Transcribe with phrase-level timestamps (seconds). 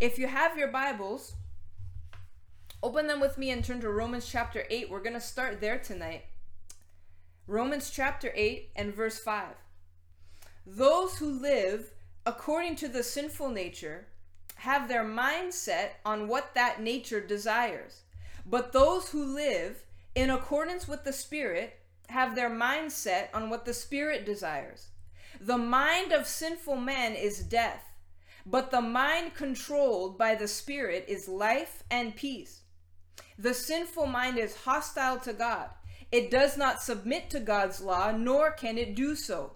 [0.00, 1.34] if you have your Bibles,
[2.82, 4.90] open them with me and turn to Romans chapter 8.
[4.90, 6.24] We're going to start there tonight.
[7.46, 9.48] Romans chapter 8 and verse 5.
[10.66, 11.92] Those who live
[12.24, 14.06] according to the sinful nature
[14.56, 18.02] have their mind set on what that nature desires.
[18.46, 21.78] But those who live in accordance with the Spirit
[22.08, 24.88] have their mind set on what the Spirit desires.
[25.40, 27.89] The mind of sinful man is death,
[28.46, 32.62] but the mind controlled by the Spirit is life and peace.
[33.38, 35.70] The sinful mind is hostile to God.
[36.12, 39.52] It does not submit to God's law, nor can it do so.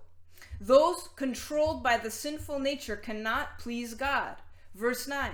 [0.60, 4.36] Those controlled by the sinful nature cannot please God.
[4.74, 5.32] Verse 9.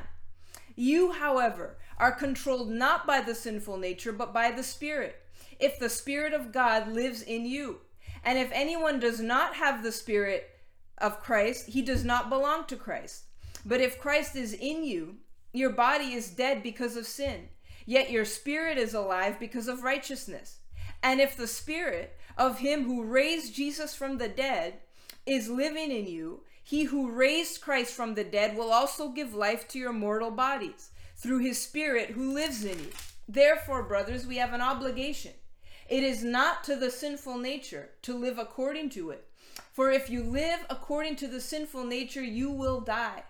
[0.74, 5.16] You, however, are controlled not by the sinful nature, but by the Spirit,
[5.58, 7.80] if the Spirit of God lives in you.
[8.24, 10.48] And if anyone does not have the Spirit
[10.98, 13.24] of Christ, he does not belong to Christ.
[13.64, 15.16] But if Christ is in you,
[15.52, 17.48] your body is dead because of sin,
[17.86, 20.58] yet your spirit is alive because of righteousness.
[21.02, 24.74] And if the Spirit of him who raised Jesus from the dead
[25.26, 29.66] is living in you, he who raised Christ from the dead will also give life
[29.68, 32.90] to your mortal bodies through his Spirit who lives in you.
[33.28, 35.32] Therefore, brothers, we have an obligation.
[35.88, 39.26] It is not to the sinful nature to live according to it.
[39.72, 43.24] For if you live according to the sinful nature, you will die.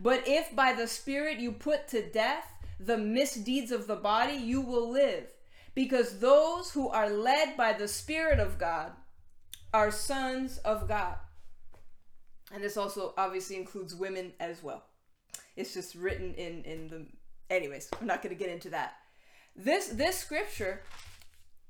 [0.00, 2.46] But if by the Spirit you put to death
[2.80, 5.26] the misdeeds of the body, you will live
[5.74, 8.92] because those who are led by the Spirit of God
[9.72, 11.16] are sons of God.
[12.52, 14.84] And this also obviously includes women as well.
[15.56, 17.06] It's just written in in the
[17.50, 18.94] anyways, I'm not going to get into that.
[19.56, 20.82] This this scripture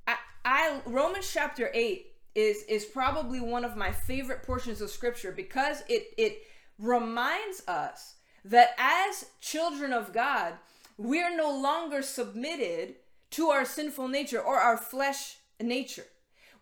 [0.06, 5.32] I, I Romans chapter 8 is is probably one of my favorite portions of scripture
[5.32, 6.42] because it it
[6.78, 10.54] reminds us that as children of God,
[10.96, 12.96] we're no longer submitted
[13.30, 16.06] to our sinful nature or our flesh nature.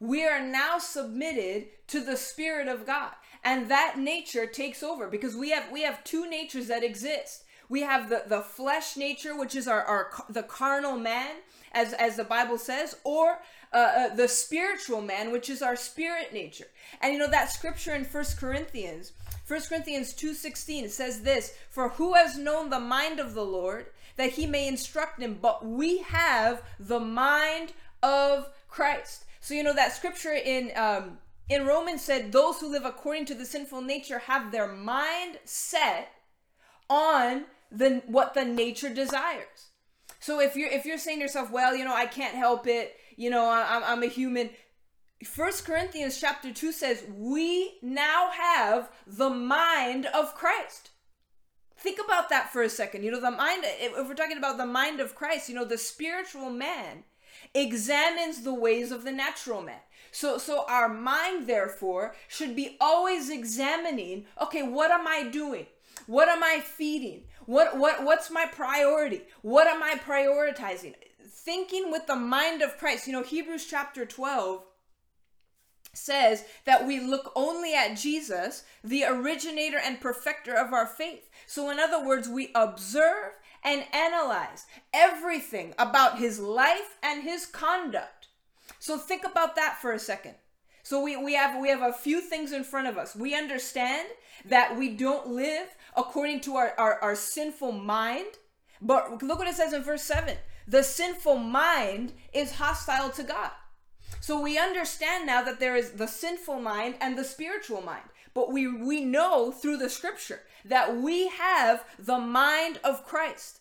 [0.00, 3.12] We are now submitted to the spirit of God
[3.44, 7.44] and that nature takes over because we have we have two natures that exist.
[7.68, 11.36] We have the the flesh nature which is our our the carnal man
[11.72, 13.38] as as the Bible says or
[13.72, 16.66] uh, uh, the spiritual man which is our spirit nature.
[17.00, 19.12] And you know that scripture in First Corinthians
[19.52, 24.30] 1 Corinthians 2:16 says this, "For who has known the mind of the Lord that
[24.30, 29.94] he may instruct him, but we have the mind of Christ." So you know that
[29.94, 31.18] scripture in um
[31.50, 36.14] in Romans said those who live according to the sinful nature have their mind set
[36.88, 39.68] on the what the nature desires.
[40.18, 42.96] So if you're if you're saying to yourself, well, you know, I can't help it,
[43.16, 44.48] you know, I'm, I'm a human,
[45.24, 50.90] First Corinthians chapter 2 says, We now have the mind of Christ.
[51.76, 53.02] Think about that for a second.
[53.02, 55.78] You know, the mind, if we're talking about the mind of Christ, you know, the
[55.78, 57.04] spiritual man
[57.54, 59.80] examines the ways of the natural man.
[60.10, 65.66] So so our mind therefore should be always examining, okay, what am I doing?
[66.06, 67.24] What am I feeding?
[67.46, 69.22] What what what's my priority?
[69.40, 70.94] What am I prioritizing?
[71.26, 73.06] Thinking with the mind of Christ.
[73.06, 74.62] You know, Hebrews chapter 12
[75.92, 81.28] says that we look only at Jesus, the originator and perfecter of our faith.
[81.46, 88.28] So, in other words, we observe and analyze everything about his life and his conduct.
[88.78, 90.34] So, think about that for a second.
[90.82, 93.14] So we, we have we have a few things in front of us.
[93.14, 94.08] We understand
[94.44, 98.26] that we don't live according to our, our, our sinful mind.
[98.80, 100.36] But look what it says in verse 7.
[100.66, 103.50] The sinful mind is hostile to God.
[104.22, 108.04] So we understand now that there is the sinful mind and the spiritual mind.
[108.34, 113.58] But we we know through the scripture that we have the mind of Christ.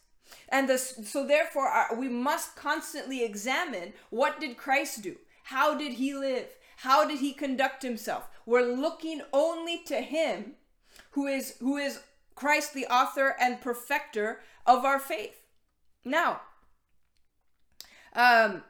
[0.48, 5.16] And this, so therefore our, we must constantly examine what did Christ do?
[5.46, 6.50] How did he live?
[6.78, 8.30] How did he conduct himself?
[8.46, 10.54] We're looking only to him
[11.12, 12.02] who is who is
[12.36, 15.42] Christ the author and perfecter of our faith.
[16.06, 16.42] Now,
[18.14, 18.64] um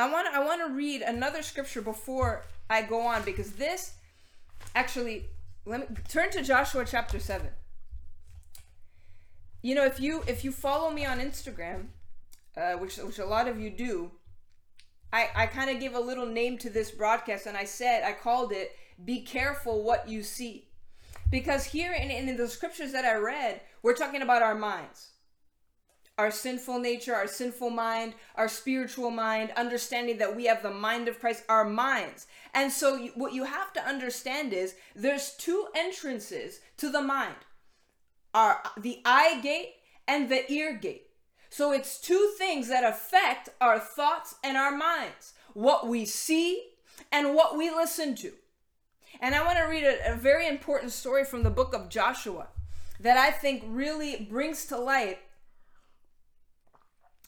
[0.00, 3.94] I want I want to read another scripture before I go on because this
[4.74, 5.26] actually
[5.66, 7.48] let me turn to Joshua chapter 7.
[9.62, 11.88] You know, if you if you follow me on Instagram,
[12.56, 14.12] uh, which which a lot of you do,
[15.12, 18.12] I I kind of gave a little name to this broadcast and I said I
[18.12, 18.72] called it
[19.04, 20.68] "Be careful what you see,"
[21.30, 25.10] because here in in the scriptures that I read, we're talking about our minds
[26.20, 31.08] our sinful nature, our sinful mind, our spiritual mind, understanding that we have the mind
[31.08, 32.26] of Christ, our minds.
[32.52, 37.36] And so, what you have to understand is there's two entrances to the mind.
[38.34, 39.76] are the eye gate
[40.06, 41.06] and the ear gate.
[41.48, 46.64] So it's two things that affect our thoughts and our minds what we see
[47.10, 48.32] and what we listen to.
[49.20, 52.46] And I want to read a, a, very important story from the book of Joshua
[53.00, 55.18] that I think really brings to light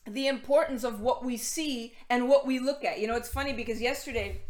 [0.06, 2.98] the importance of what we see and what we look at.
[2.98, 4.42] You know, it's funny because yesterday,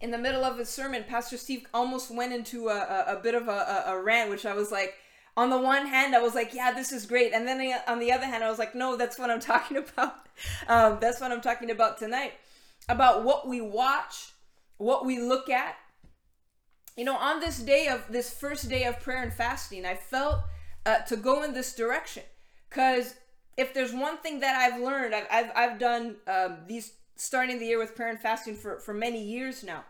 [0.00, 2.76] in the middle of his sermon, Pastor Steve almost went into a,
[3.08, 4.94] a, a bit of a, a, rant, which I was like,
[5.36, 7.32] on the one hand, I was like, yeah, this is great.
[7.32, 10.14] And then on the other hand, I was like, no, that's what I'm talking about.
[10.68, 12.32] Um, that's what I'm talking about tonight.
[12.88, 14.32] About what we watch,
[14.78, 15.76] what we look at.
[16.96, 20.40] You know, on this day of this first day of prayer and fasting, I felt
[20.86, 22.24] uh, to go in this direction.
[22.68, 23.14] Because
[23.58, 27.66] if there's one thing that I've learned, I've, I've, I've done um, these starting the
[27.66, 29.84] year with prayer and fasting for, for many years now.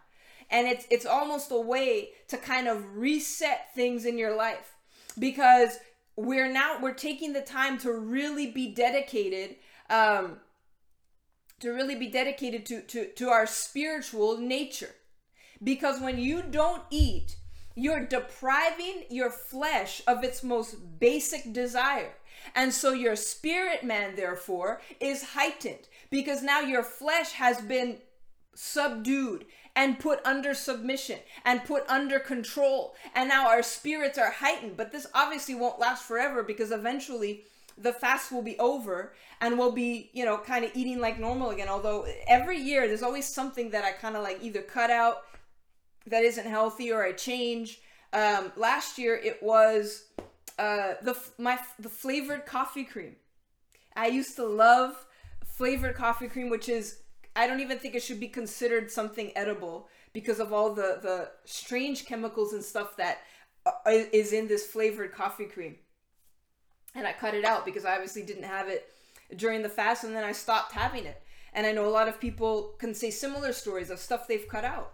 [0.50, 4.74] And it's it's almost a way to kind of reset things in your life
[5.18, 5.78] because
[6.16, 9.56] we're now we're taking the time to really be dedicated
[9.90, 10.38] um,
[11.60, 14.94] to really be dedicated to, to to our spiritual nature
[15.62, 17.36] because when you don't eat
[17.74, 22.14] you're depriving your flesh of its most basic desire
[22.54, 27.98] and so your spirit man, therefore, is heightened because now your flesh has been
[28.54, 29.44] subdued
[29.76, 32.94] and put under submission and put under control.
[33.14, 34.76] And now our spirits are heightened.
[34.76, 37.44] But this obviously won't last forever because eventually
[37.76, 41.50] the fast will be over and we'll be, you know, kind of eating like normal
[41.50, 41.68] again.
[41.68, 45.18] Although every year there's always something that I kind of like either cut out
[46.06, 47.80] that isn't healthy or I change.
[48.12, 50.06] Um, last year it was
[50.58, 53.16] uh, the my the flavored coffee cream.
[53.96, 55.06] I used to love
[55.44, 57.00] flavored coffee cream, which is
[57.36, 61.30] I don't even think it should be considered something edible because of all the the
[61.44, 63.18] strange chemicals and stuff that
[63.66, 65.76] uh, in this flavored coffee cream.
[66.94, 68.90] And I cut it out because I obviously didn't have it
[69.36, 71.22] during the fast, and then I stopped having it.
[71.52, 74.64] And I know a lot of people can say similar stories of stuff they've cut
[74.64, 74.92] out.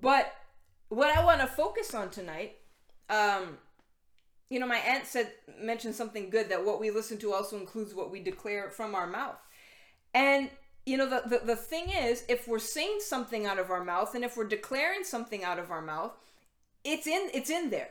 [0.00, 0.32] But
[0.88, 2.56] what I want to focus on tonight
[3.10, 3.58] um,
[4.50, 7.94] you know, my aunt said mentioned something good that what we listen to also includes
[7.94, 9.38] what we declare from our mouth.
[10.14, 10.50] And
[10.86, 14.14] you know, the, the, the thing is, if we're saying something out of our mouth
[14.14, 16.12] and if we're declaring something out of our mouth,
[16.82, 17.90] it's in it's in there.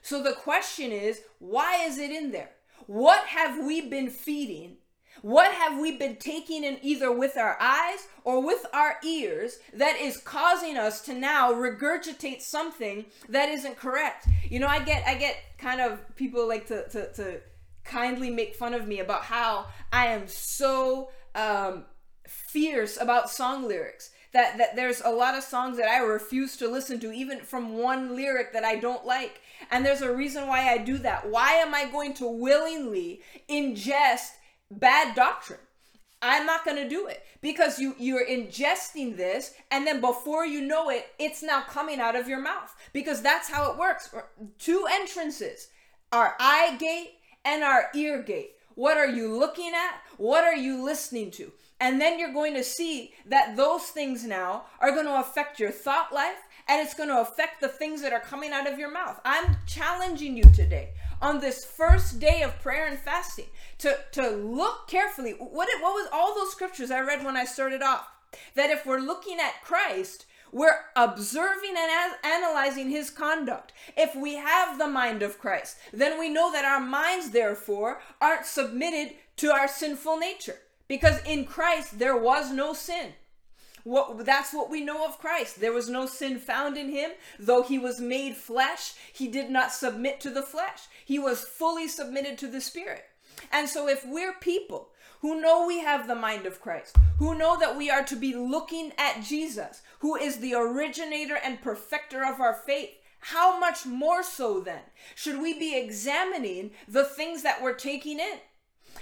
[0.00, 2.50] So the question is, why is it in there?
[2.86, 4.76] What have we been feeding
[5.22, 9.98] what have we been taking in either with our eyes or with our ears that
[10.00, 14.26] is causing us to now regurgitate something that isn't correct?
[14.48, 17.40] You know, I get I get kind of people like to to, to
[17.84, 21.84] kindly make fun of me about how I am so um,
[22.26, 24.10] fierce about song lyrics.
[24.32, 27.78] That, that there's a lot of songs that I refuse to listen to, even from
[27.78, 29.40] one lyric that I don't like.
[29.70, 31.30] And there's a reason why I do that.
[31.30, 34.30] Why am I going to willingly ingest
[34.70, 35.60] bad doctrine.
[36.22, 40.62] I'm not going to do it because you you're ingesting this and then before you
[40.62, 44.14] know it it's now coming out of your mouth because that's how it works.
[44.58, 45.68] Two entrances,
[46.12, 48.52] our eye gate and our ear gate.
[48.74, 50.00] What are you looking at?
[50.16, 51.52] What are you listening to?
[51.78, 55.70] And then you're going to see that those things now are going to affect your
[55.70, 56.38] thought life
[56.68, 59.20] and it's going to affect the things that are coming out of your mouth.
[59.24, 60.90] I'm challenging you today
[61.20, 63.46] on this first day of prayer and fasting
[63.78, 65.32] to, to look carefully.
[65.32, 68.06] What, what was all those scriptures I read when I started off?
[68.54, 73.72] That if we're looking at Christ, we're observing and analyzing his conduct.
[73.96, 78.46] If we have the mind of Christ, then we know that our minds, therefore, aren't
[78.46, 80.58] submitted to our sinful nature.
[80.86, 83.14] Because in Christ, there was no sin.
[83.84, 85.60] What, that's what we know of Christ.
[85.60, 87.10] There was no sin found in him.
[87.38, 90.84] Though he was made flesh, he did not submit to the flesh.
[91.04, 93.04] He was fully submitted to the Spirit.
[93.52, 94.88] And so, if we're people
[95.20, 98.34] who know we have the mind of Christ, who know that we are to be
[98.34, 104.22] looking at Jesus, who is the originator and perfecter of our faith, how much more
[104.22, 104.82] so then
[105.14, 108.38] should we be examining the things that we're taking in?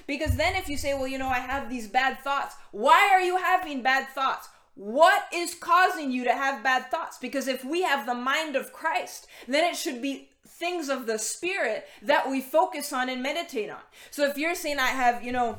[0.06, 3.20] Because then, if you say, well, you know, I have these bad thoughts, why are
[3.20, 4.48] you having bad thoughts?
[4.74, 7.18] What is causing you to have bad thoughts?
[7.18, 11.18] Because if we have the mind of Christ, then it should be things of the
[11.18, 13.80] spirit that we focus on and meditate on.
[14.10, 15.58] So if you're saying I have, you know,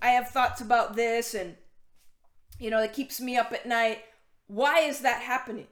[0.00, 1.56] I have thoughts about this and
[2.58, 4.00] you know, it keeps me up at night,
[4.46, 5.66] why is that happening?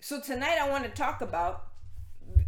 [0.00, 1.64] So tonight I want to talk about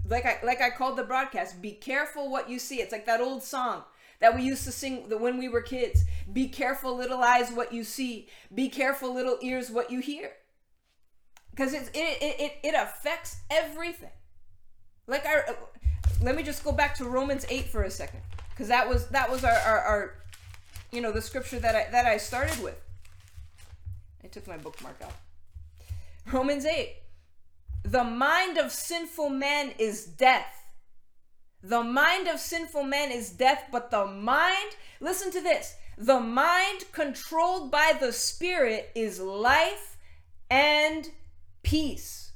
[0.08, 2.76] like I like I called the broadcast, be careful what you see.
[2.76, 3.82] It's like that old song
[4.20, 6.04] that we used to sing when we were kids.
[6.32, 8.28] Be careful little eyes what you see.
[8.54, 10.32] Be careful little ears what you hear.
[11.56, 14.10] Cuz it, it it it affects everything.
[15.06, 15.54] Like I
[16.22, 18.20] let me just go back to Romans 8 for a second.
[18.50, 20.14] Because that was that was our, our, our
[20.90, 22.80] you know the scripture that I that I started with.
[24.24, 25.12] I took my bookmark out.
[26.32, 26.96] Romans 8.
[27.84, 30.65] The mind of sinful man is death.
[31.66, 36.84] The mind of sinful man is death, but the mind, listen to this, the mind
[36.92, 39.96] controlled by the spirit is life
[40.48, 41.10] and
[41.64, 42.30] peace.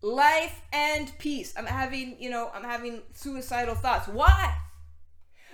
[0.00, 1.52] Life and peace.
[1.54, 4.08] I'm having, you know, I'm having suicidal thoughts.
[4.08, 4.56] Why?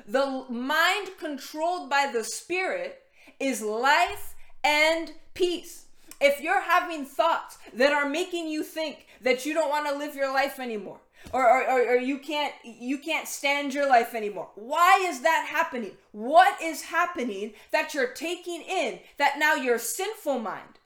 [0.07, 3.03] The mind controlled by the spirit
[3.41, 5.87] is life and peace.
[6.21, 10.15] If you're having thoughts that are making you think that you don't want to live
[10.15, 11.01] your life anymore,
[11.33, 14.49] or, or, or, you can't you can't stand your life anymore.
[14.55, 15.93] Why is that happening?
[16.13, 20.79] What is happening that you're taking in that now your sinful mind?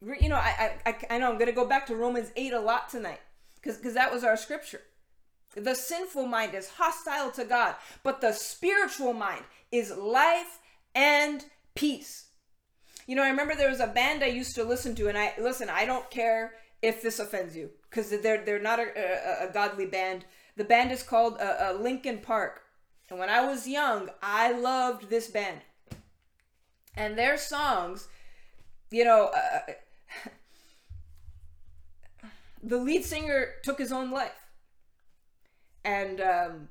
[0.00, 2.88] You know i i, I know i'm gonna go back to romans 8 a lot
[2.88, 3.20] tonight
[3.56, 4.82] because because that was our scripture.
[5.56, 10.60] The sinful mind is hostile to god but the spiritual mind is life
[10.94, 12.26] and peace.
[13.06, 15.32] You know, I remember there was a band I used to listen to, and I
[15.40, 15.70] listen.
[15.70, 19.86] I don't care if this offends you, because they're they're not a, a, a, godly
[19.86, 20.24] band.
[20.56, 22.62] The band is called uh, uh, Linkin Park,
[23.10, 25.60] and when I was young, I loved this band,
[26.96, 28.08] and their songs,
[28.90, 29.30] you know.
[29.34, 29.72] Uh,
[32.62, 34.48] the lead singer took his own life
[35.88, 36.68] and um,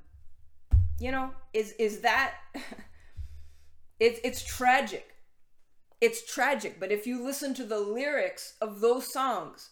[0.99, 2.35] you know is is that
[3.99, 5.15] it's it's tragic
[5.99, 9.71] it's tragic but if you listen to the lyrics of those songs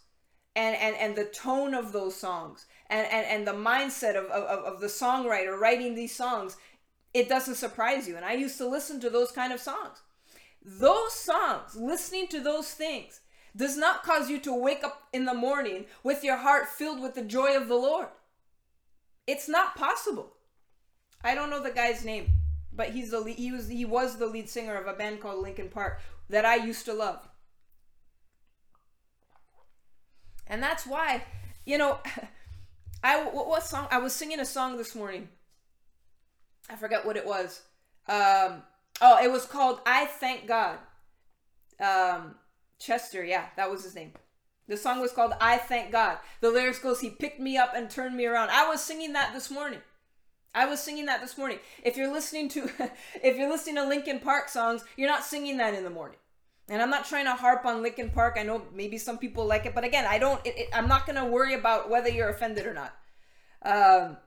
[0.56, 4.64] and and, and the tone of those songs and, and, and the mindset of, of,
[4.64, 6.58] of the songwriter writing these songs
[7.14, 8.18] it doesn't surprise you.
[8.18, 10.02] And i used to listen to those kind of songs.
[10.62, 13.22] Those songs listening to those things
[13.56, 17.16] does not cause you to wake up in the morning with your heart filled with
[17.16, 18.10] the joy of the lord.
[19.28, 20.34] It's not possible.
[21.24, 22.34] I don't know the guy's name
[22.76, 25.70] but he's the he was he was the lead singer of a band called Linkin
[25.70, 27.28] Park that I used to love.
[30.48, 31.24] And that's why,
[31.66, 32.00] you know,
[33.04, 35.30] I what, what song I was singing a song this morning.
[36.70, 37.62] I forget what it was.
[38.08, 38.64] Um,
[39.02, 40.80] oh, it was called "I Thank God."
[41.80, 42.36] Um,
[42.80, 44.14] Chester, yeah, that was his name.
[44.68, 47.90] The song was called "I Thank God." The lyrics goes, "He picked me up and
[47.90, 49.82] turned me around." I was singing that this morning.
[50.56, 51.60] I was singing that this morning.
[51.84, 52.70] If you're listening to
[53.24, 56.18] if you're listening to Linkin Park songs, you're not singing that in the morning.
[56.68, 58.38] And I'm not trying to harp on Linkin Park.
[58.40, 60.44] I know maybe some people like it, but again, I don't.
[60.46, 62.96] It, it, I'm not gonna worry about whether you're offended or not,
[63.62, 64.18] um,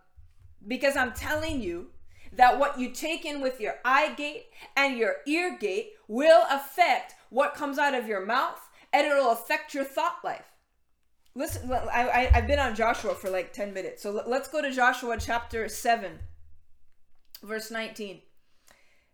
[0.66, 1.88] because I'm telling you
[2.32, 7.14] that what you take in with your eye gate and your ear gate will affect
[7.30, 10.52] what comes out of your mouth, and it'll affect your thought life.
[11.34, 14.02] Listen, I, I, have been on Joshua for like 10 minutes.
[14.02, 16.18] So let's go to Joshua chapter 7,
[17.44, 18.22] verse 19.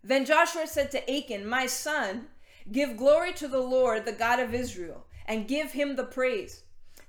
[0.02, 2.28] Then Joshua said to Achan, My son,
[2.70, 6.62] give glory to the Lord, the God of Israel, and give him the praise.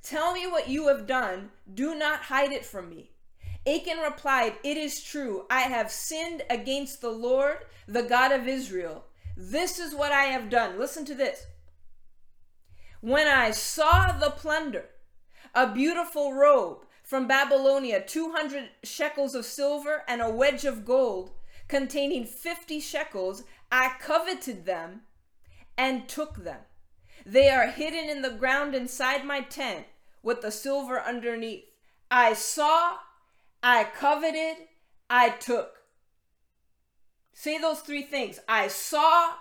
[0.03, 1.49] Tell me what you have done.
[1.73, 3.11] Do not hide it from me.
[3.67, 5.45] Achan replied, It is true.
[5.49, 7.57] I have sinned against the Lord,
[7.87, 9.05] the God of Israel.
[9.35, 10.77] This is what I have done.
[10.77, 11.45] Listen to this.
[13.01, 14.85] When I saw the plunder,
[15.53, 21.31] a beautiful robe from Babylonia, 200 shekels of silver, and a wedge of gold
[21.67, 23.43] containing 50 shekels.
[23.71, 25.01] I coveted them
[25.77, 26.61] and took them.
[27.25, 29.85] They are hidden in the ground inside my tent
[30.21, 31.65] with the silver underneath.
[32.09, 32.97] I saw,
[33.63, 34.67] I coveted,
[35.09, 35.71] I took.
[37.33, 38.39] Say those three things.
[38.47, 39.33] I saw,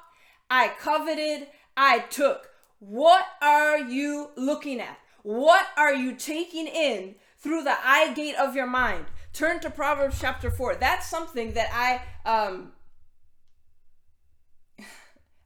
[0.51, 2.51] I coveted, I took.
[2.79, 4.99] What are you looking at?
[5.23, 9.07] What are you taking in through the eye gate of your mind?
[9.33, 10.77] Turn to Proverbs chapter 4.
[10.77, 12.73] That's something that I um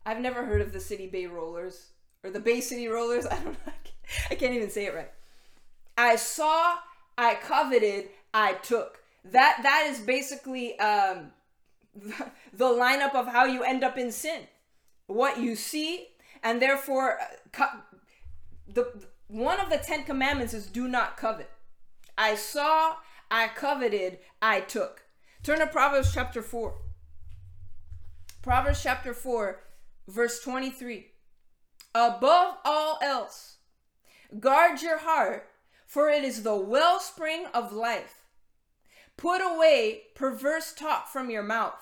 [0.09, 1.91] I've never heard of the City Bay Rollers
[2.25, 3.27] or the Bay City Rollers.
[3.31, 3.73] I don't know.
[4.31, 5.11] I can't even say it right.
[5.99, 6.77] I saw,
[7.19, 9.03] I coveted, I took.
[9.23, 11.33] That that is basically um
[12.55, 14.45] the, lineup of how you end up in sin.
[15.09, 16.07] What you see
[16.43, 17.19] and therefore
[17.61, 17.67] uh,
[18.67, 18.91] the
[19.27, 21.51] one of the Ten Commandments is do not covet.
[22.17, 22.95] I saw,
[23.31, 25.03] I coveted, I took.
[25.43, 26.75] Turn to Proverbs chapter 4.
[28.41, 29.61] Proverbs chapter 4,
[30.09, 31.07] verse 23.
[31.95, 33.59] Above all else,
[34.41, 35.49] guard your heart,
[35.87, 38.25] for it is the wellspring of life.
[39.17, 41.75] Put away perverse talk from your mouth.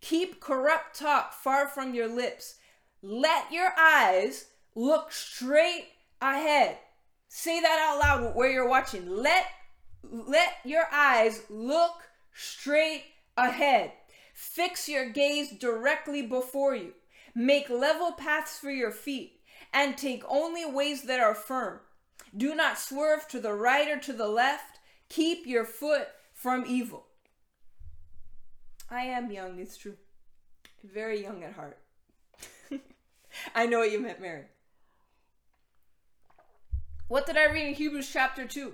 [0.00, 2.56] Keep corrupt talk far from your lips.
[3.02, 5.86] Let your eyes look straight
[6.20, 6.78] ahead.
[7.28, 9.08] Say that out loud where you're watching.
[9.08, 9.46] Let
[10.02, 13.04] let your eyes look straight
[13.36, 13.92] ahead.
[14.34, 16.92] Fix your gaze directly before you.
[17.38, 21.80] Make level paths for your feet and take only ways that are firm.
[22.34, 24.78] Do not swerve to the right or to the left.
[25.10, 27.04] Keep your foot from evil.
[28.90, 29.98] I am young, it's true.
[30.82, 31.78] Very young at heart.
[33.54, 34.44] I know what you meant, Mary.
[37.06, 38.72] What did I read in Hebrews chapter 2?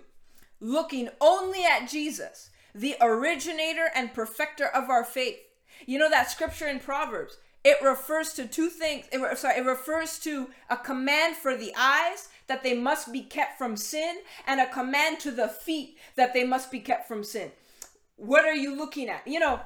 [0.61, 5.39] Looking only at Jesus, the originator and perfecter of our faith.
[5.85, 7.39] You know that scripture in Proverbs?
[7.65, 9.07] It refers to two things.
[9.13, 13.57] It, sorry, it refers to a command for the eyes that they must be kept
[13.57, 14.17] from sin,
[14.47, 17.53] and a command to the feet that they must be kept from sin.
[18.17, 19.27] What are you looking at?
[19.27, 19.61] You know,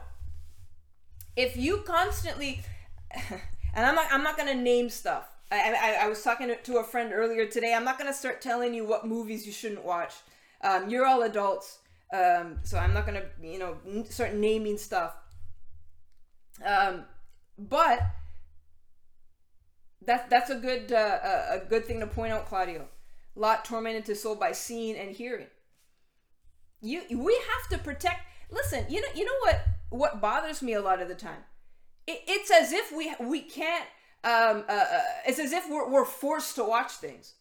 [1.36, 2.60] if you constantly,
[3.30, 5.24] and I'm not, I'm not gonna name stuff.
[5.50, 7.72] I, I, I was talking to a friend earlier today.
[7.72, 10.12] I'm not gonna start telling you what movies you shouldn't watch.
[10.60, 11.78] Um, you're all adults,
[12.12, 13.76] um, so I'm not gonna, you know,
[14.10, 15.14] start naming stuff.
[16.64, 17.04] Um,
[17.58, 18.00] but
[20.04, 21.18] that's that's a good uh,
[21.50, 22.88] a good thing to point out, Claudio.
[23.34, 25.48] Lot tormented his soul by seeing and hearing.
[26.80, 28.20] You we have to protect.
[28.50, 31.44] Listen, you know you know what what bothers me a lot of the time.
[32.06, 33.86] It, it's as if we we can't.
[34.24, 37.34] Um, uh, uh, it's as if we're, we're forced to watch things.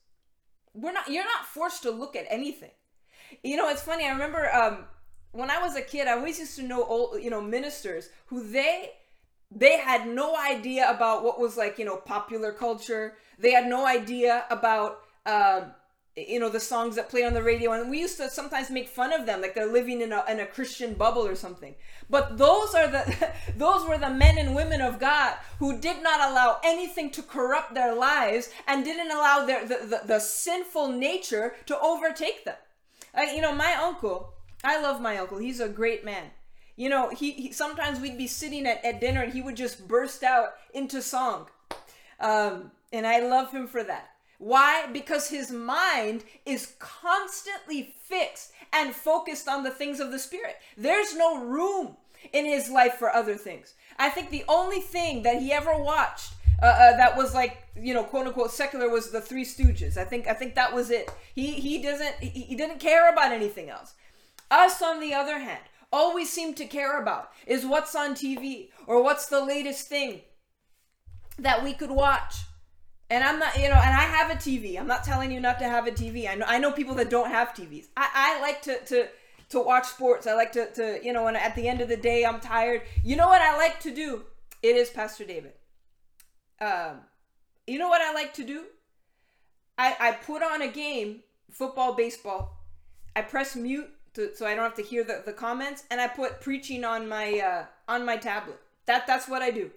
[0.74, 1.10] We're not.
[1.10, 2.72] You're not forced to look at anything.
[3.44, 4.06] You know, it's funny.
[4.06, 4.86] I remember um,
[5.32, 6.08] when I was a kid.
[6.08, 8.92] I always used to know old, you know, ministers who they
[9.52, 13.18] they had no idea about what was like you know popular culture.
[13.40, 15.72] They had no idea about um,
[16.16, 17.74] you know the songs that play on the radio.
[17.74, 20.40] And we used to sometimes make fun of them like they're living in a, in
[20.40, 21.76] a christian bubble or something.
[22.10, 26.30] But those are the those were the men and women of god who did not
[26.30, 31.56] allow anything to corrupt their lives and didn't allow their the, the, the sinful nature
[31.66, 32.58] to overtake them.
[33.14, 34.34] Like you know my uncle
[34.64, 35.38] i love my uncle.
[35.38, 36.32] He's a great man
[36.76, 39.88] you know, he, he sometimes we'd be sitting at, at dinner and he would just
[39.88, 41.48] burst out into song.
[42.20, 44.12] Um, and I love him for that.
[44.38, 44.88] Why?
[44.92, 50.58] Because his mind is constantly fixed and focused on the things of the Spirit.
[50.78, 51.96] There's no room
[52.34, 53.74] in his life for other things.
[53.98, 57.94] I think the only thing that he ever watched uh, uh, that was like you
[57.94, 59.98] know quote unquote secular was the Three Stooges.
[59.98, 61.10] I think I think that was it.
[61.34, 63.94] He he doesn't he, he didn't care about anything else.
[64.52, 65.64] Us on the other hand,
[65.96, 70.20] all we seem to care about is what's on TV or what's the latest thing
[71.40, 72.36] that we could watch.
[73.10, 74.78] And I'm not, you know, and I have a TV.
[74.78, 76.30] I'm not telling you not to have a TV.
[76.30, 77.86] I know, I know people that don't have TVs.
[77.96, 79.08] I, I like to, to,
[79.52, 80.28] to watch sports.
[80.28, 82.82] I like to, to, you know, and at the end of the day, I'm tired.
[83.02, 84.24] You know what I like to do?
[84.62, 85.54] It is Pastor David.
[86.60, 87.04] Um,
[87.68, 88.64] you know what I like to do?
[89.78, 92.58] I, I put on a game, football, baseball.
[93.16, 96.08] I press mute to, so I don't have to hear the, the comments, and I
[96.08, 98.60] put preaching on my uh, on my tablet.
[98.86, 99.72] That that's what I do.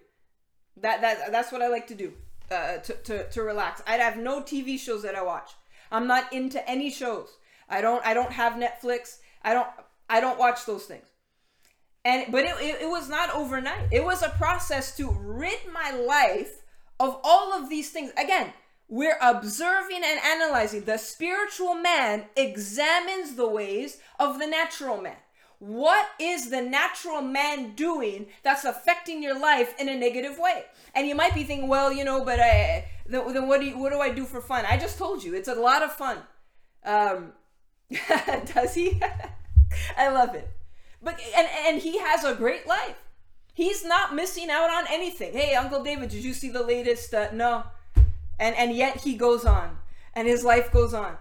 [0.77, 2.13] That that that's what I like to do
[2.51, 3.81] uh, to, to to relax.
[3.87, 5.51] I'd have no TV shows that I watch.
[5.91, 7.29] I'm not into any shows.
[7.69, 9.17] I don't I don't have Netflix.
[9.43, 9.67] I don't
[10.09, 11.05] I don't watch those things.
[12.05, 13.87] And but it, it, it was not overnight.
[13.91, 16.63] It was a process to rid my life
[16.99, 18.11] of all of these things.
[18.17, 18.53] Again,
[18.89, 20.83] we're observing and analyzing.
[20.83, 25.17] The spiritual man examines the ways of the natural man.
[25.59, 30.63] What is the natural man doing that's affecting your life in a negative way?
[30.95, 33.91] And you might be thinking, well, you know, but I, then what do you, what
[33.91, 34.65] do I do for fun?
[34.67, 36.17] I just told you, it's a lot of fun.
[36.83, 37.33] Um,
[38.53, 39.01] does he?
[39.97, 40.49] I love it.
[41.01, 42.95] But and and he has a great life.
[43.53, 45.33] He's not missing out on anything.
[45.33, 47.13] Hey, Uncle David, did you see the latest?
[47.13, 47.63] Uh, no,
[48.39, 49.77] and and yet he goes on
[50.13, 51.17] and his life goes on.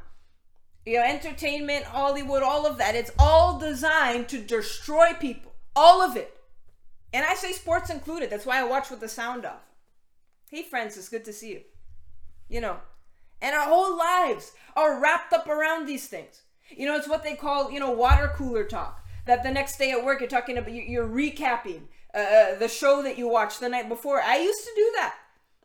[0.86, 6.16] You know entertainment hollywood all of that it's all designed to destroy people all of
[6.16, 6.34] it.
[7.12, 9.66] And i say sports included that's why i watch with the sound off.
[10.50, 11.60] Hey francis good to see you.
[12.48, 12.78] You know
[13.42, 16.42] and our whole lives are wrapped up around these things.
[16.70, 19.90] You know it's what they call you know water cooler talk that the next day
[19.90, 21.82] at work you're talking about you're recapping
[22.14, 24.22] uh, uh, the show that you watched the night before.
[24.22, 25.14] I used to do that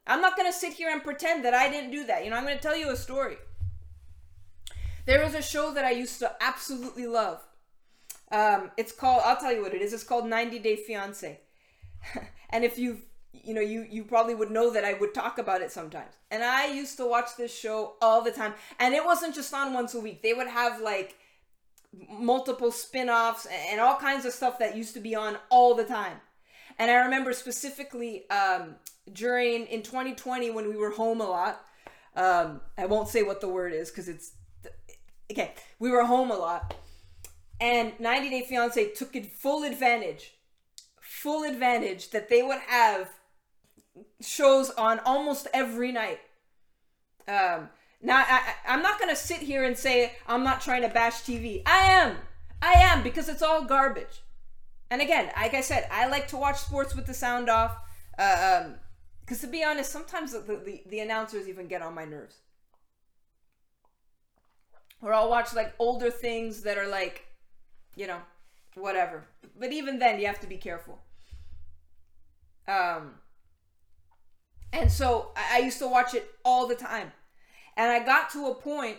[0.06, 2.24] I'm not going to sit here and pretend that I didn't do that.
[2.24, 3.38] You know, I'm going to tell you a story.
[5.06, 7.42] There was a show that I used to absolutely love.
[8.32, 9.94] Um, it's called, I'll tell you what it is.
[9.94, 11.40] It's called 90 Day Fiance.
[12.50, 15.62] and if you've, you know, you, you probably would know that I would talk about
[15.62, 16.14] it sometimes.
[16.32, 18.54] And I used to watch this show all the time.
[18.80, 20.22] And it wasn't just on once a week.
[20.22, 21.16] They would have like
[22.10, 26.18] multiple spin-offs and all kinds of stuff that used to be on all the time.
[26.80, 28.76] And I remember specifically um,
[29.12, 31.64] during in 2020 when we were home a lot.
[32.16, 34.32] Um, I won't say what the word is because it's
[35.32, 35.54] okay.
[35.80, 36.76] We were home a lot,
[37.60, 40.34] And 90 Day Fiance took it full advantage,
[41.02, 43.10] full advantage that they would have
[44.22, 46.20] shows on almost every night.
[47.28, 47.70] Um,
[48.02, 51.22] now, I, I'm not going to sit here and say I'm not trying to bash
[51.22, 51.64] TV.
[51.66, 52.18] I am.
[52.62, 54.22] I am because it's all garbage.
[54.90, 57.76] And again, like I said, I like to watch sports with the sound off.
[58.20, 58.76] Uh, um,
[59.34, 62.36] because to be honest, sometimes the, the, the announcers even get on my nerves.
[65.02, 67.26] Or I'll watch like older things that are like,
[67.96, 68.20] you know,
[68.76, 69.24] whatever.
[69.60, 71.00] But even then, you have to be careful.
[72.68, 73.16] Um,
[74.72, 77.12] and so I, I used to watch it all the time.
[77.76, 78.98] And I got to a point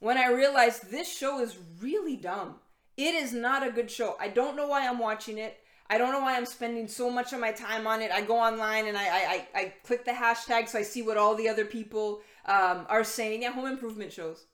[0.00, 2.56] when I realized this show is really dumb.
[2.96, 4.16] It is not a good show.
[4.18, 5.60] I don't know why I'm watching it.
[5.90, 8.12] I don't know why I'm spending so much of my time on it.
[8.12, 11.34] I go online and I I, I, click the hashtag so I see what all
[11.34, 13.42] the other people um, are saying.
[13.42, 14.46] Yeah, home improvement shows.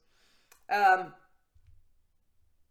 [0.67, 1.13] Um,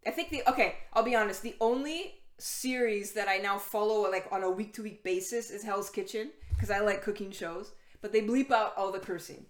[0.05, 0.79] I think the okay.
[0.93, 1.43] I'll be honest.
[1.43, 5.63] The only series that I now follow like on a week to week basis is
[5.63, 7.71] Hell's Kitchen because I like cooking shows,
[8.03, 9.47] but they bleep out all the cursing.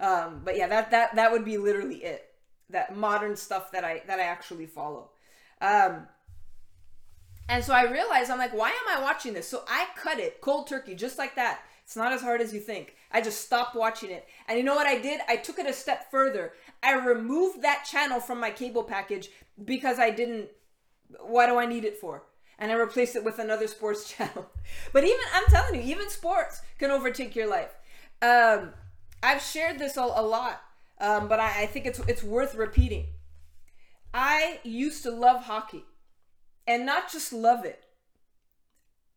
[0.00, 2.26] Um, but yeah, that that that would be literally it.
[2.68, 5.12] That modern stuff that I that I actually follow.
[5.62, 6.06] Um,
[7.50, 9.48] and so I realized I'm like, why am I watching this?
[9.48, 11.60] So I cut it cold turkey, just like that.
[11.84, 12.94] It's not as hard as you think.
[13.10, 14.28] I just stopped watching it.
[14.46, 15.20] And you know what I did?
[15.28, 16.52] I took it a step further.
[16.84, 19.28] I removed that channel from my cable package
[19.64, 20.48] because I didn't.
[21.18, 22.22] What do I need it for?
[22.60, 24.48] And I replaced it with another sports channel.
[24.92, 27.74] But even, I'm telling you, even sports can overtake your life.
[28.22, 28.72] Um,
[29.24, 30.62] I've shared this a, a lot,
[31.00, 33.06] um, but I, I think it's it's worth repeating.
[34.14, 35.84] I used to love hockey,
[36.70, 37.84] and not just love it,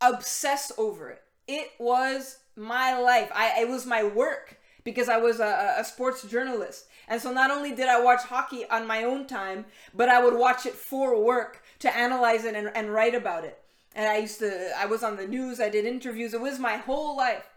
[0.02, 1.22] obsess over it.
[1.48, 3.32] It was my life.
[3.34, 6.88] I it was my work because I was a, a sports journalist.
[7.08, 10.34] And so not only did I watch hockey on my own time, but I would
[10.34, 13.60] watch it for work to analyze it and, and write about it.
[13.94, 16.34] And I used to I was on the news, I did interviews.
[16.34, 17.48] It was my whole life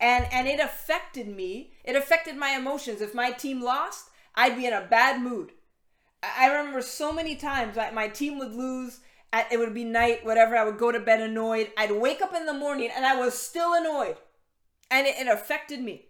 [0.00, 4.66] and and it affected me it affected my emotions if my team lost i'd be
[4.66, 5.52] in a bad mood
[6.22, 9.00] i remember so many times like my team would lose
[9.50, 11.70] it would be night whatever i would go to bed annoyed.
[11.76, 14.16] I'd wake up in the morning and i was still annoyed.
[14.90, 16.06] And it, it affected me.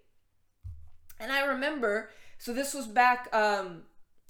[1.18, 3.82] And i remember so this was back um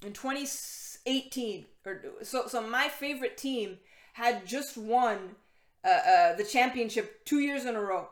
[0.04, 3.78] in 2018 or so so my favorite team
[4.14, 5.36] had just won
[5.84, 8.08] uh, uh, the championship two years in a row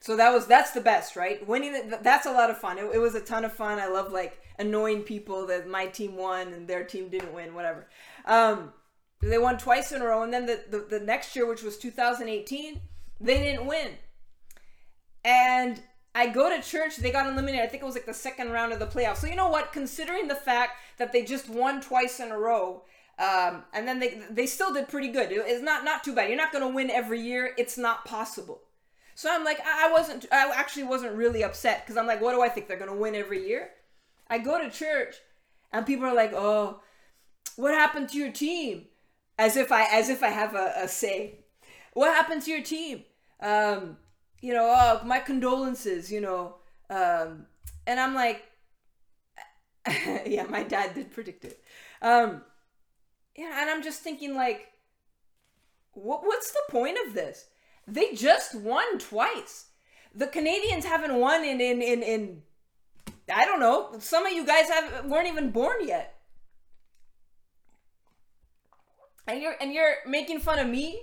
[0.00, 1.46] so that was that's the best, right?
[1.46, 2.78] Winning that's a lot of fun.
[2.78, 3.78] It, it was a ton of fun.
[3.78, 7.88] I love like annoying people that my team won and their team didn't win, whatever.
[8.24, 8.72] Um,
[9.22, 11.78] they won twice in a row, and then the, the, the next year, which was
[11.78, 12.80] 2018,
[13.20, 13.92] they didn't win.
[15.24, 15.82] And
[16.14, 17.64] I go to church, they got eliminated.
[17.64, 19.18] I think it was like the second round of the playoffs.
[19.18, 19.72] So you know what?
[19.72, 22.84] Considering the fact that they just won twice in a row,
[23.18, 25.28] um, and then they they still did pretty good.
[25.30, 26.28] It's not not too bad.
[26.28, 27.54] You're not going to win every year.
[27.56, 28.60] It's not possible.
[29.16, 32.42] So I'm like, I wasn't, I actually wasn't really upset because I'm like, what do
[32.42, 32.68] I think?
[32.68, 33.70] They're going to win every year?
[34.28, 35.16] I go to church
[35.72, 36.80] and people are like, oh,
[37.56, 38.84] what happened to your team?
[39.38, 41.46] As if I, as if I have a, a say.
[41.94, 43.04] What happened to your team?
[43.40, 43.96] Um,
[44.42, 46.56] you know, oh, my condolences, you know.
[46.90, 47.46] Um,
[47.86, 48.44] and I'm like,
[50.26, 51.64] yeah, my dad did predict it.
[52.02, 52.42] Um,
[53.34, 54.68] yeah, and I'm just thinking like,
[55.92, 57.46] what, what's the point of this?
[57.86, 59.66] They just won twice.
[60.14, 62.42] The Canadiens haven't won in in in, in
[63.32, 63.96] I don't know.
[63.98, 66.14] Some of you guys have weren't even born yet.
[69.26, 71.02] And you're and you're making fun of me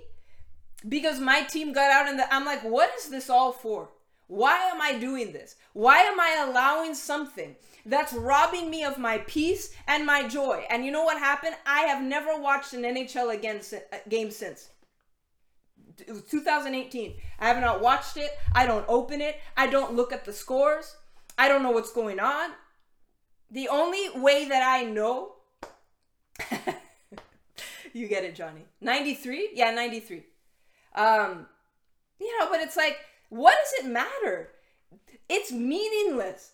[0.88, 3.90] because my team got out and I'm like, what is this all for?
[4.28, 5.56] Why am I doing this?
[5.74, 10.66] Why am I allowing something that's robbing me of my peace and my joy?
[10.70, 11.56] And you know what happened?
[11.66, 14.70] I have never watched an NHL again, uh, game since
[16.00, 17.16] it was 2018.
[17.40, 18.32] I have not watched it.
[18.54, 19.40] I don't open it.
[19.56, 20.96] I don't look at the scores.
[21.38, 22.52] I don't know what's going on.
[23.52, 25.34] The only way that I know
[27.94, 28.66] you get it, Johnny.
[28.82, 29.52] 93?
[29.54, 30.24] Yeah, 93.
[30.96, 31.48] Um
[32.20, 32.98] you know, but it's like
[33.30, 34.50] what does it matter?
[35.28, 36.52] It's meaningless.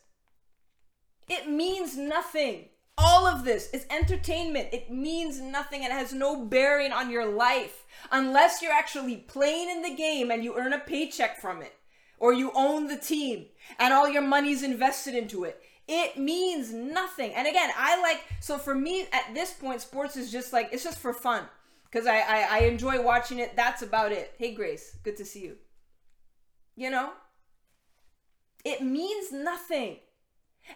[1.28, 2.69] It means nothing.
[3.02, 4.74] All of this is entertainment.
[4.74, 9.82] It means nothing and has no bearing on your life unless you're actually playing in
[9.82, 11.74] the game and you earn a paycheck from it
[12.20, 13.46] or you own the team
[13.80, 15.62] and all your money's invested into it.
[15.88, 17.34] It means nothing.
[17.34, 20.84] And again, I like so for me at this point, sports is just like it's
[20.84, 21.44] just for fun
[21.90, 23.56] because I, I I enjoy watching it.
[23.56, 24.34] That's about it.
[24.38, 25.56] Hey Grace, good to see you.
[26.76, 27.12] You know,
[28.66, 30.00] it means nothing.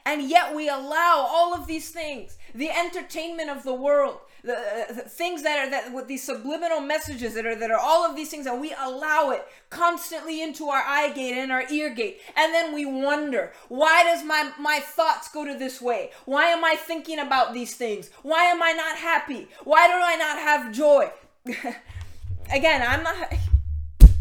[0.05, 5.01] And yet we allow all of these things, the entertainment of the world, the, the,
[5.01, 8.29] things that are that with these subliminal messages that are that are all of these
[8.29, 12.53] things, and we allow it constantly into our eye gate and our ear gate, and
[12.53, 16.11] then we wonder why does my my thoughts go to this way?
[16.25, 18.09] Why am I thinking about these things?
[18.21, 19.47] Why am I not happy?
[19.63, 21.09] Why do I not have joy?
[22.53, 23.33] Again, I'm not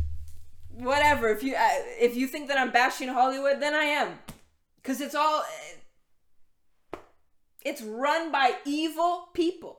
[0.76, 1.30] whatever.
[1.30, 4.18] If you uh, if you think that I'm bashing Hollywood, then I am,
[4.82, 5.44] because it's all
[7.64, 9.78] it's run by evil people.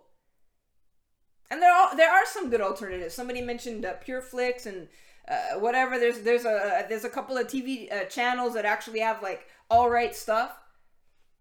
[1.52, 3.14] And there are there are some good alternatives.
[3.14, 4.88] Somebody mentioned uh, PureFlix and
[5.28, 6.00] uh, whatever.
[6.00, 9.90] There's there's a there's a couple of TV uh, channels that actually have like all
[9.90, 10.58] right stuff.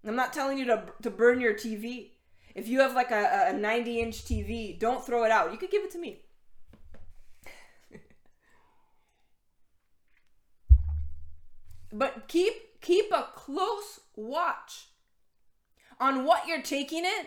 [0.05, 2.11] I'm not telling you to to burn your TV.
[2.55, 5.53] If you have like a, a 90 inch TV, don't throw it out.
[5.53, 6.21] You could give it to me.
[11.93, 14.89] but keep keep a close watch
[15.99, 17.27] on what you're taking in.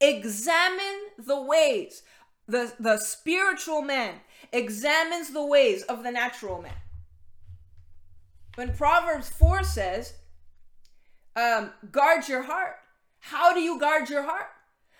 [0.00, 2.02] Examine the ways.
[2.46, 4.14] The the spiritual man
[4.52, 6.72] examines the ways of the natural man.
[8.54, 10.14] When proverbs 4 says
[11.36, 12.76] um, guard your heart
[13.20, 14.46] how do you guard your heart?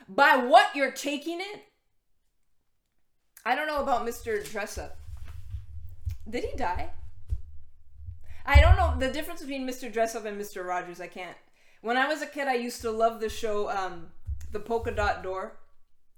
[0.08, 1.60] By what you're taking in?
[3.44, 4.92] I don't know about mr dressup
[6.28, 6.90] did he die
[8.48, 9.92] I don't know the difference between Mr.
[9.92, 10.64] Dressup and Mr.
[10.64, 11.02] Rogers.
[11.02, 11.36] I can't.
[11.82, 14.06] When I was a kid, I used to love the show, um,
[14.50, 15.58] The Polka Dot Door.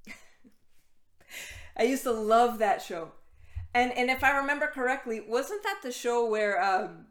[1.76, 3.10] I used to love that show,
[3.74, 7.06] and and if I remember correctly, wasn't that the show where um,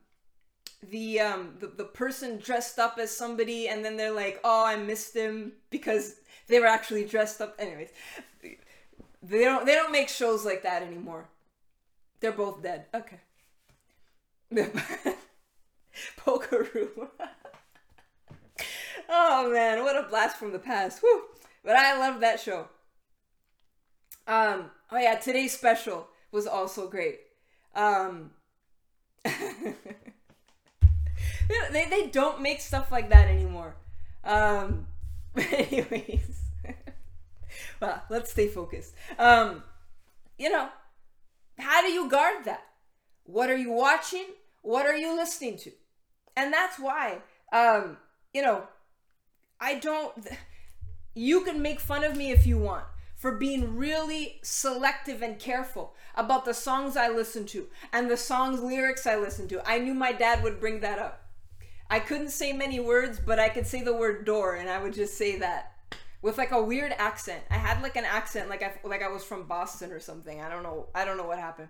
[0.89, 4.77] the um the, the person dressed up as somebody, and then they're like, oh, I
[4.77, 6.15] missed him because
[6.47, 7.55] they were actually dressed up.
[7.59, 7.89] Anyways,
[8.41, 11.27] they don't they don't make shows like that anymore.
[12.21, 12.85] They're both dead.
[12.95, 13.19] Okay.
[16.17, 16.89] Polkaroo.
[19.09, 20.99] oh man, what a blast from the past.
[21.01, 21.23] Whew.
[21.63, 22.67] But I love that show.
[24.27, 27.19] Um, oh yeah, today's special was also great.
[27.75, 28.31] Um,
[29.23, 29.73] they,
[31.71, 33.75] they don't make stuff like that anymore.
[34.23, 34.87] Um,
[35.35, 36.41] anyways,
[37.79, 38.93] well, let's stay focused.
[39.17, 39.63] Um,
[40.37, 40.69] you know,
[41.57, 42.68] how do you guard that?
[43.31, 44.25] What are you watching?
[44.63, 45.71] What are you listening to?
[46.35, 47.19] And that's why,
[47.53, 47.97] um,
[48.33, 48.63] you know,
[49.59, 50.13] I don't.
[51.15, 52.85] You can make fun of me if you want
[53.17, 58.61] for being really selective and careful about the songs I listen to and the songs
[58.61, 59.69] lyrics I listen to.
[59.69, 61.25] I knew my dad would bring that up.
[61.89, 64.93] I couldn't say many words, but I could say the word door and I would
[64.93, 65.73] just say that
[66.21, 67.43] with like a weird accent.
[67.49, 70.39] I had like an accent like I like I was from Boston or something.
[70.39, 70.87] I don't know.
[70.95, 71.69] I don't know what happened.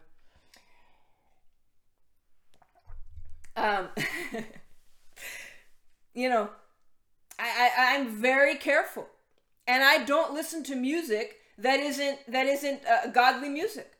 [3.60, 3.90] Um,
[6.14, 6.50] you know,
[7.38, 9.08] I, I I'm very careful,
[9.68, 13.92] and I don't listen to music that isn't that isn't uh, godly music.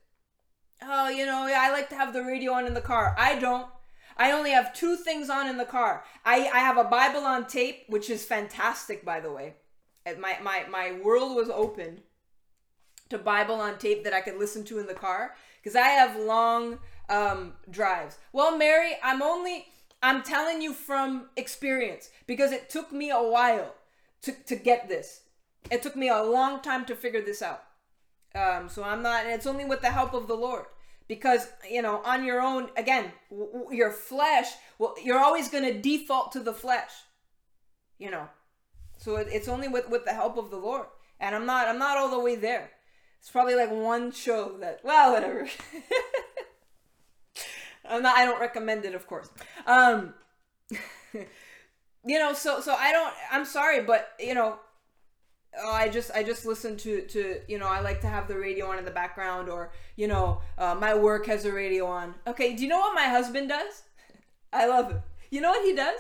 [0.82, 3.16] Oh, you know, I like to have the radio on in the car.
[3.18, 3.68] I don't.
[4.16, 6.04] I only have two things on in the car.
[6.26, 9.56] I, I have a Bible on tape, which is fantastic, by the way.
[10.20, 12.02] My, my, my world was opened
[13.10, 16.20] to Bible on tape that I could listen to in the car because I have
[16.20, 18.18] long um, drives.
[18.34, 19.66] Well, Mary, I'm only
[20.02, 23.76] I'm telling you from experience because it took me a while
[24.22, 25.22] to to get this.
[25.72, 27.64] It took me a long time to figure this out.
[28.36, 29.26] Um, so I'm not.
[29.26, 30.66] It's only with the help of the Lord
[31.10, 35.66] because you know on your own again w- w- your flesh well you're always going
[35.66, 36.92] to default to the flesh
[37.98, 38.30] you know
[38.98, 40.86] so it, it's only with with the help of the lord
[41.20, 42.70] and i'm not i'm not all the way there
[43.20, 45.42] it's probably like one show that well whatever
[47.98, 49.30] not, I don't recommend it, of course.
[49.66, 50.14] Um,
[51.14, 53.14] you know, so so I don't.
[53.32, 54.60] I'm sorry, but you know,
[55.62, 58.38] oh, I just I just listen to to you know I like to have the
[58.38, 62.16] radio on in the background, or you know, uh, my work has a radio on.
[62.28, 63.84] Okay, do you know what my husband does?
[64.54, 65.02] I love him.
[65.32, 66.00] You know what he does?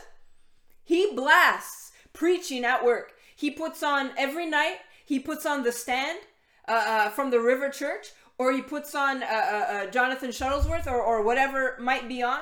[0.84, 3.14] He blasts preaching at work.
[3.36, 4.78] He puts on every night.
[5.06, 6.20] He puts on the stand
[6.68, 10.88] uh, uh, from the River Church or he puts on uh, uh, uh, Jonathan Shuttlesworth
[10.88, 12.40] or, or whatever might be on,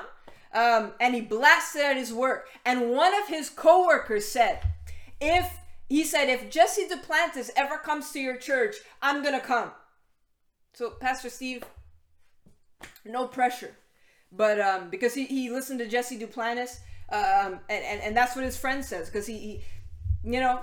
[0.54, 2.46] um, and he blasts it at his work.
[2.64, 4.60] And one of his coworkers said,
[5.20, 5.58] if
[5.88, 9.72] he said, if Jesse Duplantis ever comes to your church, I'm gonna come.
[10.72, 11.64] So Pastor Steve,
[13.04, 13.74] no pressure,
[14.30, 16.78] but um, because he, he listened to Jesse Duplantis,
[17.10, 19.62] um, and, and and that's what his friend says because he, he,
[20.22, 20.60] you know,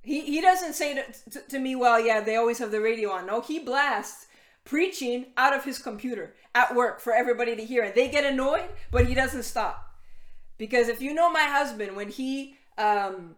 [0.00, 3.10] he he doesn't say to, to, to me, well, yeah, they always have the radio
[3.10, 3.26] on.
[3.26, 4.28] No, he blasts
[4.64, 7.90] preaching out of his computer at work for everybody to hear.
[7.90, 9.94] They get annoyed, but he doesn't stop.
[10.56, 13.36] Because if you know my husband, when he um,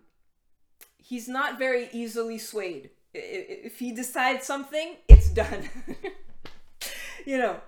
[0.98, 2.90] he's not very easily swayed.
[3.14, 5.68] If he decides something, it's done.
[7.26, 7.60] you know.